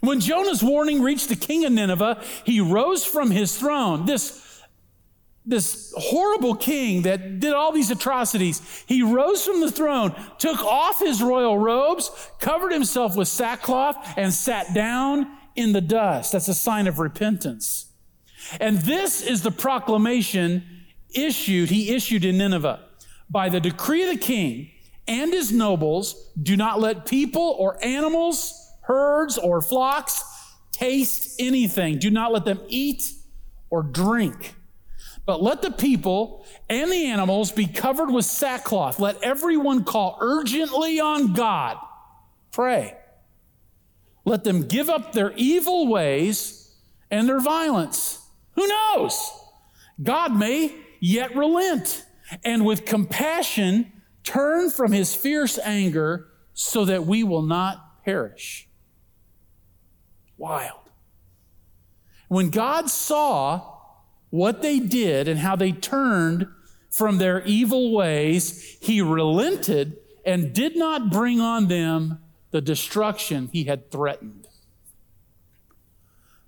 When 0.00 0.20
Jonah's 0.20 0.62
warning 0.62 1.02
reached 1.02 1.28
the 1.28 1.36
king 1.36 1.64
of 1.64 1.72
Nineveh, 1.72 2.22
he 2.44 2.60
rose 2.60 3.04
from 3.04 3.30
his 3.30 3.58
throne. 3.58 4.06
This, 4.06 4.62
this 5.44 5.92
horrible 5.96 6.54
king 6.54 7.02
that 7.02 7.40
did 7.40 7.52
all 7.52 7.72
these 7.72 7.90
atrocities, 7.90 8.62
he 8.86 9.02
rose 9.02 9.44
from 9.44 9.60
the 9.60 9.70
throne, 9.70 10.14
took 10.38 10.64
off 10.64 11.00
his 11.00 11.22
royal 11.22 11.58
robes, 11.58 12.10
covered 12.38 12.72
himself 12.72 13.14
with 13.14 13.28
sackcloth, 13.28 14.14
and 14.16 14.32
sat 14.32 14.72
down 14.72 15.26
in 15.54 15.72
the 15.72 15.82
dust. 15.82 16.32
That's 16.32 16.48
a 16.48 16.54
sign 16.54 16.86
of 16.86 16.98
repentance. 16.98 17.89
And 18.60 18.78
this 18.78 19.22
is 19.22 19.42
the 19.42 19.50
proclamation 19.50 20.64
issued, 21.14 21.70
he 21.70 21.94
issued 21.94 22.24
in 22.24 22.38
Nineveh. 22.38 22.80
By 23.28 23.48
the 23.48 23.60
decree 23.60 24.02
of 24.02 24.10
the 24.10 24.16
king 24.16 24.70
and 25.06 25.32
his 25.32 25.52
nobles, 25.52 26.30
do 26.40 26.56
not 26.56 26.80
let 26.80 27.06
people 27.06 27.56
or 27.58 27.82
animals, 27.84 28.72
herds 28.82 29.38
or 29.38 29.60
flocks 29.60 30.22
taste 30.72 31.40
anything. 31.40 31.98
Do 31.98 32.10
not 32.10 32.32
let 32.32 32.44
them 32.44 32.60
eat 32.68 33.12
or 33.70 33.82
drink. 33.82 34.54
But 35.26 35.42
let 35.42 35.62
the 35.62 35.70
people 35.70 36.44
and 36.68 36.90
the 36.90 37.06
animals 37.06 37.52
be 37.52 37.66
covered 37.66 38.10
with 38.10 38.24
sackcloth. 38.24 38.98
Let 38.98 39.22
everyone 39.22 39.84
call 39.84 40.18
urgently 40.20 40.98
on 40.98 41.34
God. 41.34 41.76
Pray. 42.52 42.96
Let 44.24 44.44
them 44.44 44.62
give 44.62 44.90
up 44.90 45.12
their 45.12 45.32
evil 45.36 45.86
ways 45.86 46.74
and 47.10 47.28
their 47.28 47.40
violence. 47.40 48.19
Who 48.60 48.68
knows? 48.68 49.32
God 50.02 50.36
may 50.36 50.74
yet 51.00 51.34
relent 51.34 52.04
and 52.44 52.66
with 52.66 52.84
compassion 52.84 53.90
turn 54.22 54.68
from 54.68 54.92
his 54.92 55.14
fierce 55.14 55.58
anger 55.60 56.28
so 56.52 56.84
that 56.84 57.06
we 57.06 57.24
will 57.24 57.40
not 57.40 58.04
perish. 58.04 58.68
Wild. 60.36 60.90
When 62.28 62.50
God 62.50 62.90
saw 62.90 63.78
what 64.28 64.60
they 64.60 64.78
did 64.78 65.26
and 65.26 65.38
how 65.38 65.56
they 65.56 65.72
turned 65.72 66.46
from 66.90 67.16
their 67.16 67.42
evil 67.44 67.94
ways, 67.94 68.76
he 68.82 69.00
relented 69.00 69.96
and 70.26 70.52
did 70.52 70.76
not 70.76 71.10
bring 71.10 71.40
on 71.40 71.68
them 71.68 72.18
the 72.50 72.60
destruction 72.60 73.48
he 73.54 73.64
had 73.64 73.90
threatened. 73.90 74.48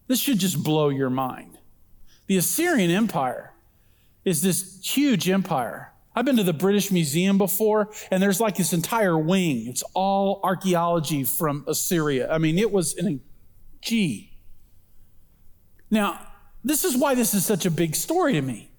This 0.08 0.20
should 0.20 0.40
just 0.40 0.62
blow 0.62 0.90
your 0.90 1.08
mind. 1.08 1.56
The 2.32 2.38
Assyrian 2.38 2.90
Empire 2.90 3.52
is 4.24 4.40
this 4.40 4.80
huge 4.82 5.28
empire. 5.28 5.92
I've 6.16 6.24
been 6.24 6.38
to 6.38 6.42
the 6.42 6.54
British 6.54 6.90
Museum 6.90 7.36
before, 7.36 7.90
and 8.10 8.22
there's 8.22 8.40
like 8.40 8.56
this 8.56 8.72
entire 8.72 9.18
wing. 9.18 9.66
It's 9.66 9.82
all 9.92 10.40
archaeology 10.42 11.24
from 11.24 11.62
Assyria. 11.68 12.32
I 12.32 12.38
mean, 12.38 12.58
it 12.58 12.72
was 12.72 12.96
an 12.96 13.20
gee. 13.82 14.38
Now, 15.90 16.26
this 16.64 16.84
is 16.84 16.96
why 16.96 17.14
this 17.14 17.34
is 17.34 17.44
such 17.44 17.66
a 17.66 17.70
big 17.70 17.94
story 17.94 18.32
to 18.32 18.40
me. 18.40 18.70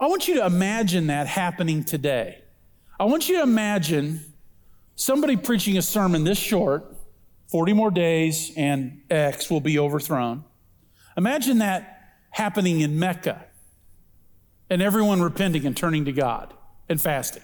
I 0.00 0.06
want 0.06 0.26
you 0.26 0.36
to 0.36 0.46
imagine 0.46 1.08
that 1.08 1.26
happening 1.26 1.84
today. 1.84 2.44
I 2.98 3.04
want 3.04 3.28
you 3.28 3.36
to 3.36 3.42
imagine 3.42 4.20
somebody 4.94 5.36
preaching 5.36 5.76
a 5.76 5.82
sermon 5.82 6.24
this 6.24 6.38
short 6.38 6.96
40 7.48 7.74
more 7.74 7.90
days 7.90 8.52
and 8.56 9.02
X 9.10 9.50
will 9.50 9.60
be 9.60 9.78
overthrown. 9.78 10.44
Imagine 11.18 11.58
that 11.58 11.95
happening 12.36 12.82
in 12.82 12.98
Mecca 12.98 13.46
and 14.68 14.82
everyone 14.82 15.22
repenting 15.22 15.64
and 15.64 15.74
turning 15.74 16.04
to 16.04 16.12
God 16.12 16.52
and 16.86 17.00
fasting. 17.00 17.42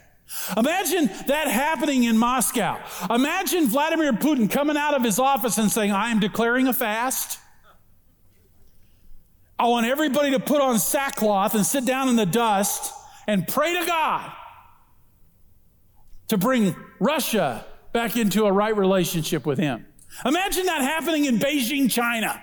Imagine 0.55 1.07
that 1.29 1.49
happening 1.49 2.05
in 2.05 2.19
Moscow. 2.19 2.79
Imagine 3.09 3.69
Vladimir 3.69 4.13
Putin 4.13 4.51
coming 4.51 4.77
out 4.77 4.93
of 4.93 5.03
his 5.03 5.19
office 5.19 5.57
and 5.57 5.73
saying, 5.73 5.93
I 5.93 6.11
am 6.11 6.21
declaring 6.21 6.69
a 6.69 6.75
fast. 6.75 7.39
I 9.59 9.67
want 9.67 9.87
everybody 9.87 10.33
to 10.33 10.41
put 10.41 10.61
on 10.61 10.79
sackcloth 10.79 11.55
and 11.55 11.65
sit 11.65 11.87
down 11.87 12.11
in 12.11 12.17
the 12.17 12.27
dust 12.27 12.93
and 13.27 13.49
pray 13.49 13.79
to 13.81 13.87
God 13.87 14.31
to 16.29 16.37
bring 16.37 16.77
Russia 17.01 17.65
back 17.95 18.19
into 18.19 18.45
a 18.45 18.53
right 18.53 18.77
relationship 18.77 19.47
with 19.47 19.59
Him. 19.59 19.87
Imagine 20.27 20.67
that 20.67 20.83
happening 20.83 21.25
in 21.25 21.39
Beijing, 21.39 21.91
China. 21.91 22.43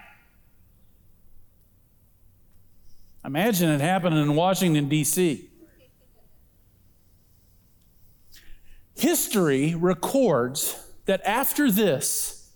Imagine 3.25 3.69
it 3.69 3.81
happening 3.81 4.21
in 4.21 4.35
Washington, 4.35 4.87
D.C. 4.87 5.49
History 8.95 9.75
records 9.75 10.75
that 11.05 11.21
after 11.25 11.71
this, 11.71 12.51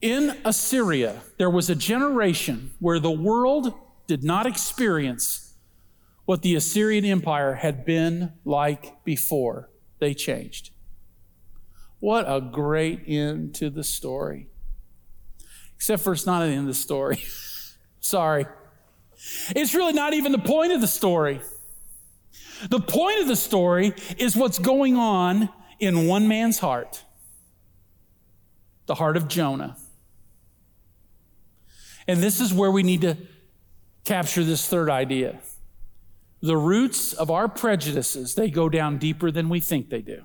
in 0.00 0.36
Assyria, 0.44 1.22
there 1.38 1.48
was 1.48 1.70
a 1.70 1.74
generation 1.74 2.72
where 2.78 2.98
the 2.98 3.10
world 3.10 3.72
did 4.06 4.22
not 4.22 4.46
experience 4.46 5.54
what 6.26 6.42
the 6.42 6.54
Assyrian 6.54 7.04
Empire 7.04 7.54
had 7.54 7.84
been 7.84 8.32
like 8.44 9.02
before 9.04 9.70
they 9.98 10.12
changed. 10.12 10.70
What 12.00 12.26
a 12.28 12.40
great 12.40 13.02
end 13.06 13.54
to 13.56 13.70
the 13.70 13.84
story. 13.84 14.48
Except 15.74 16.02
for 16.02 16.12
it's 16.12 16.26
not 16.26 16.42
an 16.42 16.50
end 16.50 16.60
of 16.60 16.66
the 16.66 16.74
story. 16.74 17.24
Sorry. 18.00 18.46
It's 19.50 19.74
really 19.74 19.92
not 19.92 20.14
even 20.14 20.32
the 20.32 20.38
point 20.38 20.72
of 20.72 20.80
the 20.80 20.86
story. 20.86 21.40
The 22.68 22.80
point 22.80 23.20
of 23.20 23.28
the 23.28 23.36
story 23.36 23.94
is 24.18 24.36
what's 24.36 24.58
going 24.58 24.96
on 24.96 25.48
in 25.80 26.06
one 26.06 26.28
man's 26.28 26.58
heart 26.58 27.04
the 28.86 28.94
heart 28.94 29.16
of 29.16 29.28
Jonah. 29.28 29.76
And 32.06 32.22
this 32.22 32.38
is 32.38 32.52
where 32.52 32.70
we 32.70 32.82
need 32.82 33.00
to 33.00 33.16
capture 34.04 34.44
this 34.44 34.68
third 34.68 34.90
idea. 34.90 35.40
The 36.42 36.56
roots 36.56 37.14
of 37.14 37.30
our 37.30 37.48
prejudices, 37.48 38.34
they 38.34 38.50
go 38.50 38.68
down 38.68 38.98
deeper 38.98 39.30
than 39.30 39.48
we 39.48 39.60
think 39.60 39.88
they 39.88 40.02
do. 40.02 40.24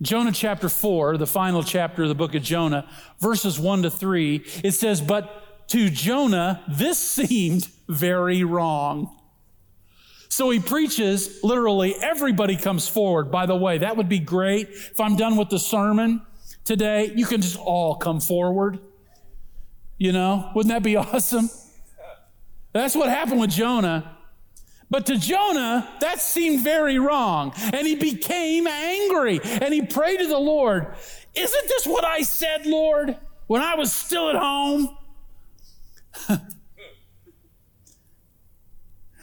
Jonah 0.00 0.32
chapter 0.32 0.68
4, 0.68 1.18
the 1.18 1.26
final 1.26 1.62
chapter 1.62 2.02
of 2.04 2.08
the 2.08 2.14
book 2.14 2.34
of 2.34 2.42
Jonah, 2.42 2.88
verses 3.20 3.60
1 3.60 3.82
to 3.82 3.90
3, 3.90 4.42
it 4.64 4.72
says, 4.72 5.02
But 5.02 5.41
to 5.72 5.88
Jonah, 5.88 6.62
this 6.68 6.98
seemed 6.98 7.66
very 7.88 8.44
wrong. 8.44 9.16
So 10.28 10.50
he 10.50 10.60
preaches, 10.60 11.42
literally, 11.42 11.94
everybody 11.94 12.56
comes 12.56 12.86
forward. 12.86 13.30
By 13.30 13.46
the 13.46 13.56
way, 13.56 13.78
that 13.78 13.96
would 13.96 14.08
be 14.08 14.18
great. 14.18 14.68
If 14.68 15.00
I'm 15.00 15.16
done 15.16 15.38
with 15.38 15.48
the 15.48 15.58
sermon 15.58 16.20
today, 16.66 17.10
you 17.16 17.24
can 17.24 17.40
just 17.40 17.58
all 17.58 17.94
come 17.94 18.20
forward. 18.20 18.80
You 19.96 20.12
know, 20.12 20.50
wouldn't 20.54 20.74
that 20.74 20.82
be 20.82 20.96
awesome? 20.96 21.48
That's 22.74 22.94
what 22.94 23.08
happened 23.08 23.40
with 23.40 23.50
Jonah. 23.50 24.18
But 24.90 25.06
to 25.06 25.16
Jonah, 25.16 25.88
that 26.02 26.20
seemed 26.20 26.62
very 26.62 26.98
wrong. 26.98 27.54
And 27.72 27.86
he 27.86 27.94
became 27.94 28.66
angry 28.66 29.40
and 29.42 29.72
he 29.72 29.80
prayed 29.80 30.18
to 30.18 30.26
the 30.26 30.36
Lord, 30.36 30.94
Isn't 31.34 31.68
this 31.68 31.86
what 31.86 32.04
I 32.04 32.24
said, 32.24 32.66
Lord, 32.66 33.16
when 33.46 33.62
I 33.62 33.74
was 33.74 33.90
still 33.90 34.28
at 34.28 34.36
home? 34.36 34.98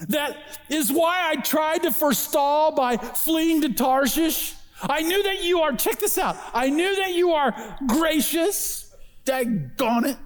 that 0.08 0.38
is 0.70 0.92
why 0.92 1.30
I 1.30 1.36
tried 1.38 1.84
to 1.84 1.92
forestall 1.92 2.72
by 2.76 2.98
fleeing 2.98 3.62
to 3.62 3.74
Tarshish. 3.74 4.56
I 4.82 5.02
knew 5.02 5.24
that 5.24 5.44
you 5.44 5.60
are, 5.62 5.74
check 5.74 6.00
this 6.00 6.18
out, 6.18 6.38
I 6.54 6.70
knew 6.70 6.96
that 6.98 7.14
you 7.14 7.32
are 7.32 7.78
gracious, 7.86 8.96
daggone 9.26 10.12
it, 10.12 10.18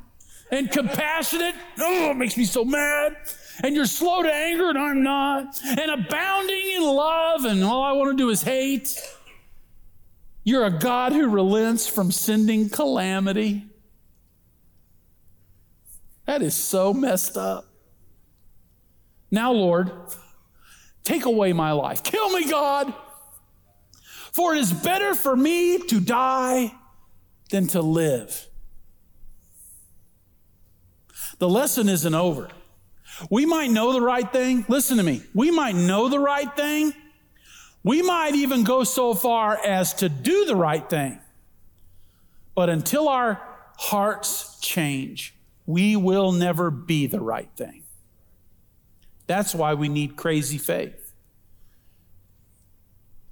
and 0.52 0.70
compassionate. 0.70 1.56
Oh, 1.80 2.12
it 2.12 2.18
makes 2.18 2.38
me 2.38 2.46
so 2.46 2.64
mad. 2.64 3.18
And 3.64 3.76
you're 3.76 3.86
slow 3.86 4.24
to 4.24 4.34
anger, 4.34 4.70
and 4.70 4.78
I'm 4.78 5.04
not. 5.04 5.60
And 5.64 5.92
abounding 5.92 6.72
in 6.72 6.84
love, 6.84 7.46
and 7.46 7.64
all 7.64 7.84
I 7.84 7.92
want 7.94 8.12
to 8.12 8.18
do 8.18 8.30
is 8.30 8.42
hate. 8.42 9.00
You're 10.44 10.66
a 10.66 10.72
God 10.72 11.14
who 11.14 11.30
relents 11.30 11.88
from 11.88 12.12
sending 12.12 12.70
calamity. 12.70 13.66
That 16.26 16.42
is 16.42 16.56
so 16.56 16.94
messed 16.94 17.38
up. 17.38 17.66
Now, 19.30 19.52
Lord, 19.52 19.92
take 21.04 21.26
away 21.26 21.54
my 21.54 21.72
life. 21.72 22.04
Kill 22.04 22.30
me, 22.32 22.50
God. 22.50 22.94
For 24.32 24.56
it 24.56 24.60
is 24.60 24.72
better 24.72 25.16
for 25.16 25.36
me 25.36 25.80
to 25.80 26.00
die 26.00 26.74
than 27.50 27.68
to 27.68 27.82
live. 27.82 28.48
The 31.40 31.50
lesson 31.50 31.90
isn't 31.90 32.16
over. 32.16 32.50
We 33.30 33.46
might 33.46 33.70
know 33.70 33.94
the 33.94 34.02
right 34.02 34.32
thing. 34.32 34.66
Listen 34.68 34.98
to 34.98 35.04
me. 35.04 35.22
We 35.34 35.52
might 35.52 35.76
know 35.76 36.10
the 36.10 36.20
right 36.20 36.54
thing. 36.56 36.94
We 37.84 38.02
might 38.02 38.34
even 38.36 38.64
go 38.64 38.84
so 38.84 39.14
far 39.14 39.58
as 39.58 39.94
to 39.96 40.10
do 40.10 40.46
the 40.46 40.56
right 40.56 40.90
thing. 40.90 41.20
But 42.56 42.70
until 42.70 43.10
our 43.10 43.42
hearts 43.78 44.58
change, 44.62 45.33
we 45.66 45.96
will 45.96 46.32
never 46.32 46.70
be 46.70 47.08
the 47.08 47.20
right 47.20 47.50
thing. 47.56 47.84
That's 49.28 49.56
why 49.56 49.74
we 49.74 49.90
need 49.90 50.16
crazy 50.16 50.58
faith. 50.58 51.14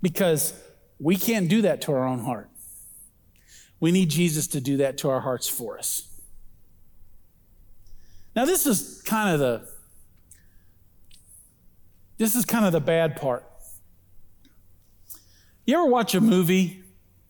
Because 0.01 0.53
we 0.99 1.17
can't 1.17 1.49
do 1.49 1.61
that 1.63 1.81
to 1.81 1.91
our 1.91 2.05
own 2.05 2.19
heart. 2.19 2.49
We 3.79 3.91
need 3.91 4.09
Jesus 4.09 4.47
to 4.47 4.61
do 4.61 4.77
that 4.77 4.97
to 4.99 5.09
our 5.09 5.21
hearts 5.21 5.47
for 5.47 5.77
us. 5.77 6.07
Now, 8.35 8.45
this 8.45 8.65
is 8.65 9.01
kind 9.01 9.33
of 9.33 9.39
the 9.39 9.67
this 12.17 12.35
is 12.35 12.45
kind 12.45 12.65
of 12.65 12.71
the 12.71 12.79
bad 12.79 13.15
part. 13.15 13.43
You 15.65 15.75
ever 15.75 15.85
watch 15.85 16.13
a 16.13 16.21
movie 16.21 16.80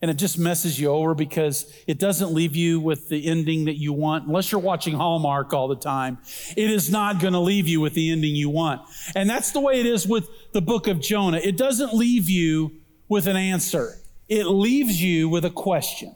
and 0.02 0.10
it 0.10 0.16
just 0.16 0.40
messes 0.40 0.80
you 0.80 0.90
over 0.90 1.14
because 1.14 1.72
it 1.88 2.00
doesn't 2.00 2.34
leave 2.34 2.56
you 2.56 2.80
with 2.80 3.10
the 3.10 3.28
ending 3.28 3.66
that 3.66 3.78
you 3.78 3.94
want? 3.94 4.28
Unless 4.28 4.52
you're 4.52 4.62
watching 4.62 4.96
Hallmark 4.96 5.54
all 5.54 5.68
the 5.68 5.76
time, 5.76 6.18
it 6.58 6.70
is 6.72 6.92
not 6.92 7.20
going 7.20 7.34
to 7.34 7.40
leave 7.40 7.68
you 7.68 7.80
with 7.80 7.94
the 7.94 8.12
ending 8.12 8.36
you 8.36 8.50
want. 8.50 8.82
And 9.16 9.30
that's 9.30 9.52
the 9.52 9.60
way 9.60 9.80
it 9.80 9.86
is 9.86 10.08
with 10.08 10.28
the 10.54 10.62
book 10.62 10.88
of 10.88 11.00
Jonah. 11.00 11.38
It 11.38 11.56
doesn't 11.56 11.94
leave 11.94 12.30
you 12.30 12.72
with 13.08 13.28
an 13.28 13.36
answer. 13.36 14.00
It 14.28 14.46
leaves 14.46 15.02
you 15.02 15.30
with 15.30 15.46
a 15.46 15.50
question. 15.50 16.16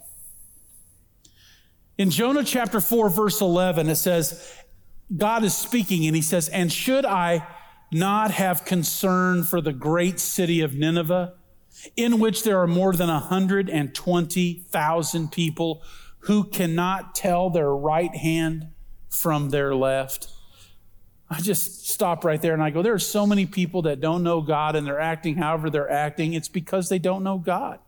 In 1.98 2.10
Jonah 2.10 2.44
chapter 2.44 2.82
4, 2.82 3.10
verse 3.10 3.40
11, 3.40 3.88
it 3.88 3.96
says, 3.96 4.54
God 5.16 5.44
is 5.44 5.56
speaking 5.56 6.06
and 6.08 6.16
he 6.16 6.22
says, 6.22 6.50
And 6.50 6.72
should 6.72 7.06
I 7.06 7.48
not 7.92 8.32
have 8.32 8.66
concern 8.66 9.44
for 9.44 9.62
the 9.62 9.72
great 9.72 10.20
city 10.20 10.62
of 10.62 10.74
Nineveh, 10.74 11.34
in 11.96 12.20
which 12.20 12.44
there 12.44 12.62
are 12.62 12.68
more 12.68 12.94
than 12.94 13.10
120,000 13.10 15.32
people 15.32 15.82
who 16.20 16.44
cannot 16.46 17.16
tell 17.16 17.50
their 17.50 17.74
right 17.74 18.16
hand 18.16 18.68
from 19.10 19.50
their 19.50 19.76
left? 19.76 20.30
I 21.30 21.42
just 21.42 21.90
stop 21.90 22.24
right 22.24 22.42
there 22.42 22.54
and 22.54 22.62
I 22.62 22.70
go, 22.70 22.82
there 22.82 22.94
are 22.94 23.00
so 23.00 23.26
many 23.26 23.46
people 23.46 23.84
that 23.84 24.00
don't 24.00 24.24
know 24.24 24.42
God 24.42 24.76
and 24.76 24.86
they're 24.86 25.02
acting 25.02 25.36
however 25.36 25.70
they're 25.70 25.90
acting. 25.90 26.34
It's 26.34 26.50
because 26.50 26.90
they 26.90 27.00
don't 27.00 27.24
know 27.24 27.40
God. 27.40 27.80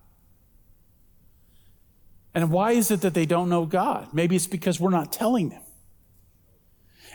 And 2.34 2.52
why 2.52 2.72
is 2.72 2.92
it 2.92 3.02
that 3.02 3.14
they 3.14 3.26
don't 3.26 3.50
know 3.50 3.66
God? 3.66 4.10
Maybe 4.14 4.36
it's 4.36 4.48
because 4.48 4.80
we're 4.80 4.90
not 4.90 5.12
telling 5.12 5.50
them. 5.50 5.62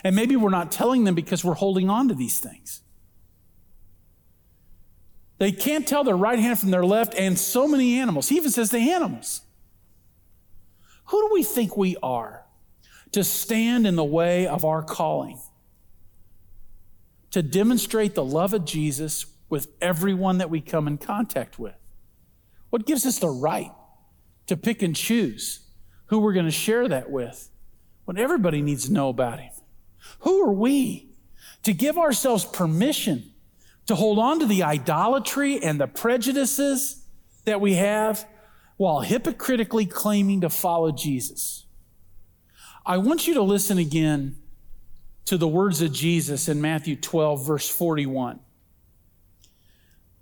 And 0.03 0.15
maybe 0.15 0.35
we're 0.35 0.49
not 0.49 0.71
telling 0.71 1.05
them 1.05 1.15
because 1.15 1.45
we're 1.45 1.53
holding 1.53 1.89
on 1.89 2.09
to 2.09 2.13
these 2.13 2.39
things. 2.39 2.81
They 5.43 5.51
can't 5.51 5.85
tell 5.85 6.05
their 6.05 6.15
right 6.15 6.39
hand 6.39 6.57
from 6.57 6.71
their 6.71 6.85
left, 6.85 7.15
and 7.15 7.37
so 7.37 7.67
many 7.67 7.99
animals. 7.99 8.29
He 8.29 8.37
even 8.37 8.49
says 8.49 8.71
the 8.71 8.93
animals. 8.93 9.41
Who 11.07 11.27
do 11.27 11.33
we 11.33 11.43
think 11.43 11.75
we 11.75 11.97
are 12.01 12.45
to 13.11 13.25
stand 13.25 13.85
in 13.85 13.97
the 13.97 14.05
way 14.05 14.47
of 14.47 14.63
our 14.63 14.81
calling? 14.81 15.41
To 17.31 17.43
demonstrate 17.43 18.15
the 18.15 18.23
love 18.23 18.53
of 18.53 18.63
Jesus 18.63 19.25
with 19.49 19.67
everyone 19.81 20.37
that 20.37 20.49
we 20.49 20.61
come 20.61 20.87
in 20.87 20.97
contact 20.97 21.59
with? 21.59 21.75
What 22.69 22.85
gives 22.85 23.05
us 23.05 23.19
the 23.19 23.27
right 23.27 23.73
to 24.47 24.55
pick 24.55 24.81
and 24.81 24.95
choose 24.95 25.59
who 26.05 26.19
we're 26.19 26.31
going 26.31 26.45
to 26.45 26.51
share 26.51 26.87
that 26.87 27.11
with 27.11 27.49
when 28.05 28.17
everybody 28.17 28.61
needs 28.61 28.85
to 28.85 28.93
know 28.93 29.09
about 29.09 29.41
him? 29.41 29.51
Who 30.19 30.41
are 30.41 30.53
we 30.53 31.09
to 31.63 31.73
give 31.73 31.97
ourselves 31.97 32.45
permission 32.45 33.32
to 33.87 33.95
hold 33.95 34.19
on 34.19 34.39
to 34.39 34.45
the 34.45 34.63
idolatry 34.63 35.61
and 35.61 35.79
the 35.79 35.87
prejudices 35.87 37.05
that 37.45 37.59
we 37.59 37.73
have 37.75 38.27
while 38.77 39.01
hypocritically 39.01 39.85
claiming 39.85 40.41
to 40.41 40.49
follow 40.49 40.91
Jesus? 40.91 41.65
I 42.85 42.97
want 42.97 43.27
you 43.27 43.33
to 43.35 43.41
listen 43.41 43.77
again 43.77 44.37
to 45.25 45.37
the 45.37 45.47
words 45.47 45.81
of 45.81 45.93
Jesus 45.93 46.49
in 46.49 46.61
Matthew 46.61 46.95
12, 46.95 47.45
verse 47.45 47.69
41. 47.69 48.39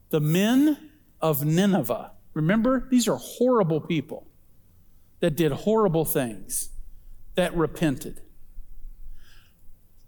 The 0.10 0.20
men 0.20 0.92
of 1.22 1.44
Nineveh, 1.44 2.12
remember, 2.34 2.88
these 2.92 3.08
are 3.08 3.16
horrible 3.18 3.82
people 3.82 4.28
that 5.22 5.36
did 5.36 5.52
horrible 5.52 6.06
things, 6.06 6.70
that 7.36 7.56
repented. 7.56 8.22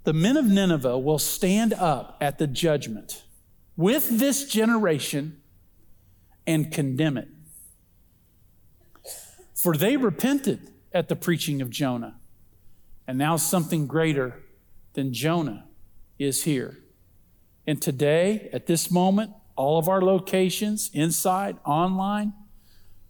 The 0.03 0.13
men 0.13 0.35
of 0.35 0.45
Nineveh 0.45 0.99
will 0.99 1.19
stand 1.19 1.73
up 1.73 2.17
at 2.19 2.37
the 2.37 2.47
judgment 2.47 3.22
with 3.75 4.19
this 4.19 4.45
generation 4.45 5.41
and 6.45 6.71
condemn 6.71 7.17
it. 7.17 7.29
For 9.55 9.75
they 9.75 9.97
repented 9.97 10.71
at 10.93 11.07
the 11.09 11.15
preaching 11.15 11.61
of 11.61 11.69
Jonah, 11.69 12.19
and 13.07 13.17
now 13.17 13.37
something 13.37 13.87
greater 13.87 14.43
than 14.93 15.13
Jonah 15.13 15.65
is 16.19 16.43
here. 16.43 16.79
And 17.65 17.81
today, 17.81 18.49
at 18.51 18.67
this 18.67 18.91
moment, 18.91 19.31
all 19.55 19.79
of 19.79 19.87
our 19.87 20.01
locations, 20.01 20.89
inside, 20.93 21.57
online, 21.65 22.33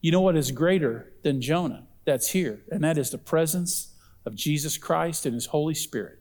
you 0.02 0.12
know 0.12 0.22
what 0.22 0.36
is 0.36 0.52
greater 0.52 1.12
than 1.24 1.42
Jonah 1.42 1.88
that's 2.06 2.32
here? 2.32 2.62
And 2.70 2.84
that 2.84 2.98
is 2.98 3.10
the 3.10 3.18
presence 3.18 3.94
of 4.26 4.36
Jesus 4.36 4.78
Christ 4.78 5.26
and 5.26 5.34
His 5.34 5.48
Holy 5.48 5.74
Spirit. 5.74 6.20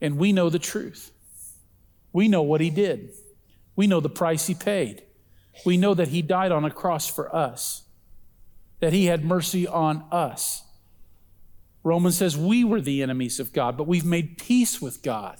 And 0.00 0.18
we 0.18 0.32
know 0.32 0.50
the 0.50 0.58
truth. 0.58 1.12
We 2.12 2.28
know 2.28 2.42
what 2.42 2.60
He 2.60 2.70
did, 2.70 3.12
we 3.76 3.86
know 3.86 4.00
the 4.00 4.08
price 4.08 4.46
He 4.46 4.54
paid. 4.54 5.04
We 5.66 5.76
know 5.76 5.94
that 5.94 6.08
He 6.08 6.22
died 6.22 6.52
on 6.52 6.64
a 6.64 6.70
cross 6.70 7.08
for 7.08 7.34
us, 7.34 7.82
that 8.78 8.92
He 8.92 9.06
had 9.06 9.24
mercy 9.24 9.66
on 9.66 10.04
us. 10.10 10.62
Romans 11.82 12.16
says 12.16 12.36
we 12.36 12.62
were 12.62 12.80
the 12.80 13.02
enemies 13.02 13.40
of 13.40 13.52
God, 13.52 13.76
but 13.76 13.86
we've 13.86 14.04
made 14.04 14.38
peace 14.38 14.80
with 14.80 15.02
God 15.02 15.38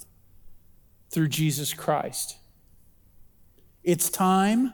through 1.11 1.27
Jesus 1.27 1.73
Christ. 1.73 2.37
It's 3.83 4.09
time 4.09 4.73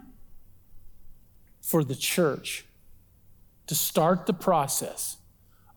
for 1.61 1.83
the 1.83 1.95
church 1.95 2.65
to 3.67 3.75
start 3.75 4.25
the 4.25 4.33
process 4.33 5.17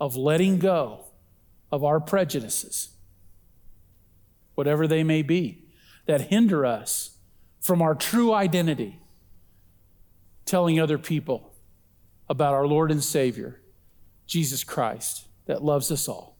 of 0.01 0.17
letting 0.17 0.59
go 0.59 1.07
of 1.73 1.85
our 1.85 2.01
prejudices, 2.01 2.91
whatever 4.55 4.87
they 4.87 5.03
may 5.03 5.23
be, 5.23 5.70
that 6.07 6.23
hinder 6.23 6.65
us 6.67 7.19
from 7.61 7.83
our 7.83 7.95
true 7.95 8.33
identity, 8.33 9.01
telling 10.45 10.81
other 10.81 10.99
people 10.99 11.53
about 12.29 12.55
our 12.55 12.67
Lord 12.67 12.91
and 12.91 13.03
Savior, 13.03 13.61
Jesus 14.27 14.65
Christ, 14.65 15.29
that 15.47 15.63
loves 15.63 15.91
us 15.91 16.09
all. 16.09 16.39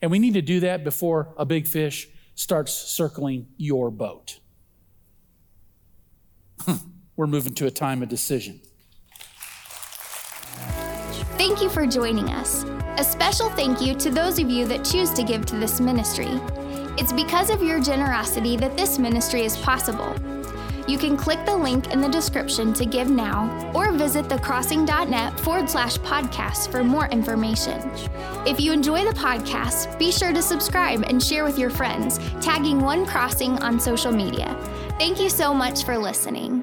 And 0.00 0.10
we 0.10 0.18
need 0.18 0.34
to 0.34 0.42
do 0.42 0.60
that 0.60 0.84
before 0.84 1.34
a 1.36 1.44
big 1.44 1.66
fish 1.66 2.08
starts 2.34 2.72
circling 2.72 3.48
your 3.56 3.90
boat. 3.90 4.38
We're 7.16 7.26
moving 7.26 7.54
to 7.54 7.66
a 7.66 7.70
time 7.70 8.02
of 8.02 8.08
decision. 8.08 8.60
Thank 11.36 11.62
you 11.62 11.68
for 11.68 11.86
joining 11.86 12.28
us. 12.30 12.64
A 12.96 13.04
special 13.04 13.50
thank 13.50 13.80
you 13.80 13.94
to 13.96 14.10
those 14.10 14.38
of 14.38 14.50
you 14.50 14.66
that 14.66 14.84
choose 14.84 15.10
to 15.10 15.22
give 15.22 15.46
to 15.46 15.56
this 15.56 15.80
ministry. 15.80 16.38
It's 17.00 17.14
because 17.14 17.48
of 17.48 17.62
your 17.62 17.80
generosity 17.80 18.58
that 18.58 18.76
this 18.76 18.98
ministry 18.98 19.46
is 19.46 19.56
possible. 19.56 20.14
You 20.86 20.98
can 20.98 21.16
click 21.16 21.42
the 21.46 21.56
link 21.56 21.94
in 21.94 22.02
the 22.02 22.08
description 22.10 22.74
to 22.74 22.84
give 22.84 23.08
now 23.08 23.72
or 23.74 23.90
visit 23.92 24.26
thecrossing.net 24.26 25.40
forward 25.40 25.70
slash 25.70 25.96
podcast 26.00 26.70
for 26.70 26.84
more 26.84 27.06
information. 27.06 27.80
If 28.46 28.60
you 28.60 28.74
enjoy 28.74 29.06
the 29.06 29.18
podcast, 29.18 29.98
be 29.98 30.12
sure 30.12 30.34
to 30.34 30.42
subscribe 30.42 31.02
and 31.04 31.22
share 31.22 31.42
with 31.42 31.58
your 31.58 31.70
friends, 31.70 32.18
tagging 32.42 32.80
One 32.80 33.06
Crossing 33.06 33.52
on 33.62 33.80
social 33.80 34.12
media. 34.12 34.54
Thank 34.98 35.18
you 35.18 35.30
so 35.30 35.54
much 35.54 35.84
for 35.84 35.96
listening. 35.96 36.62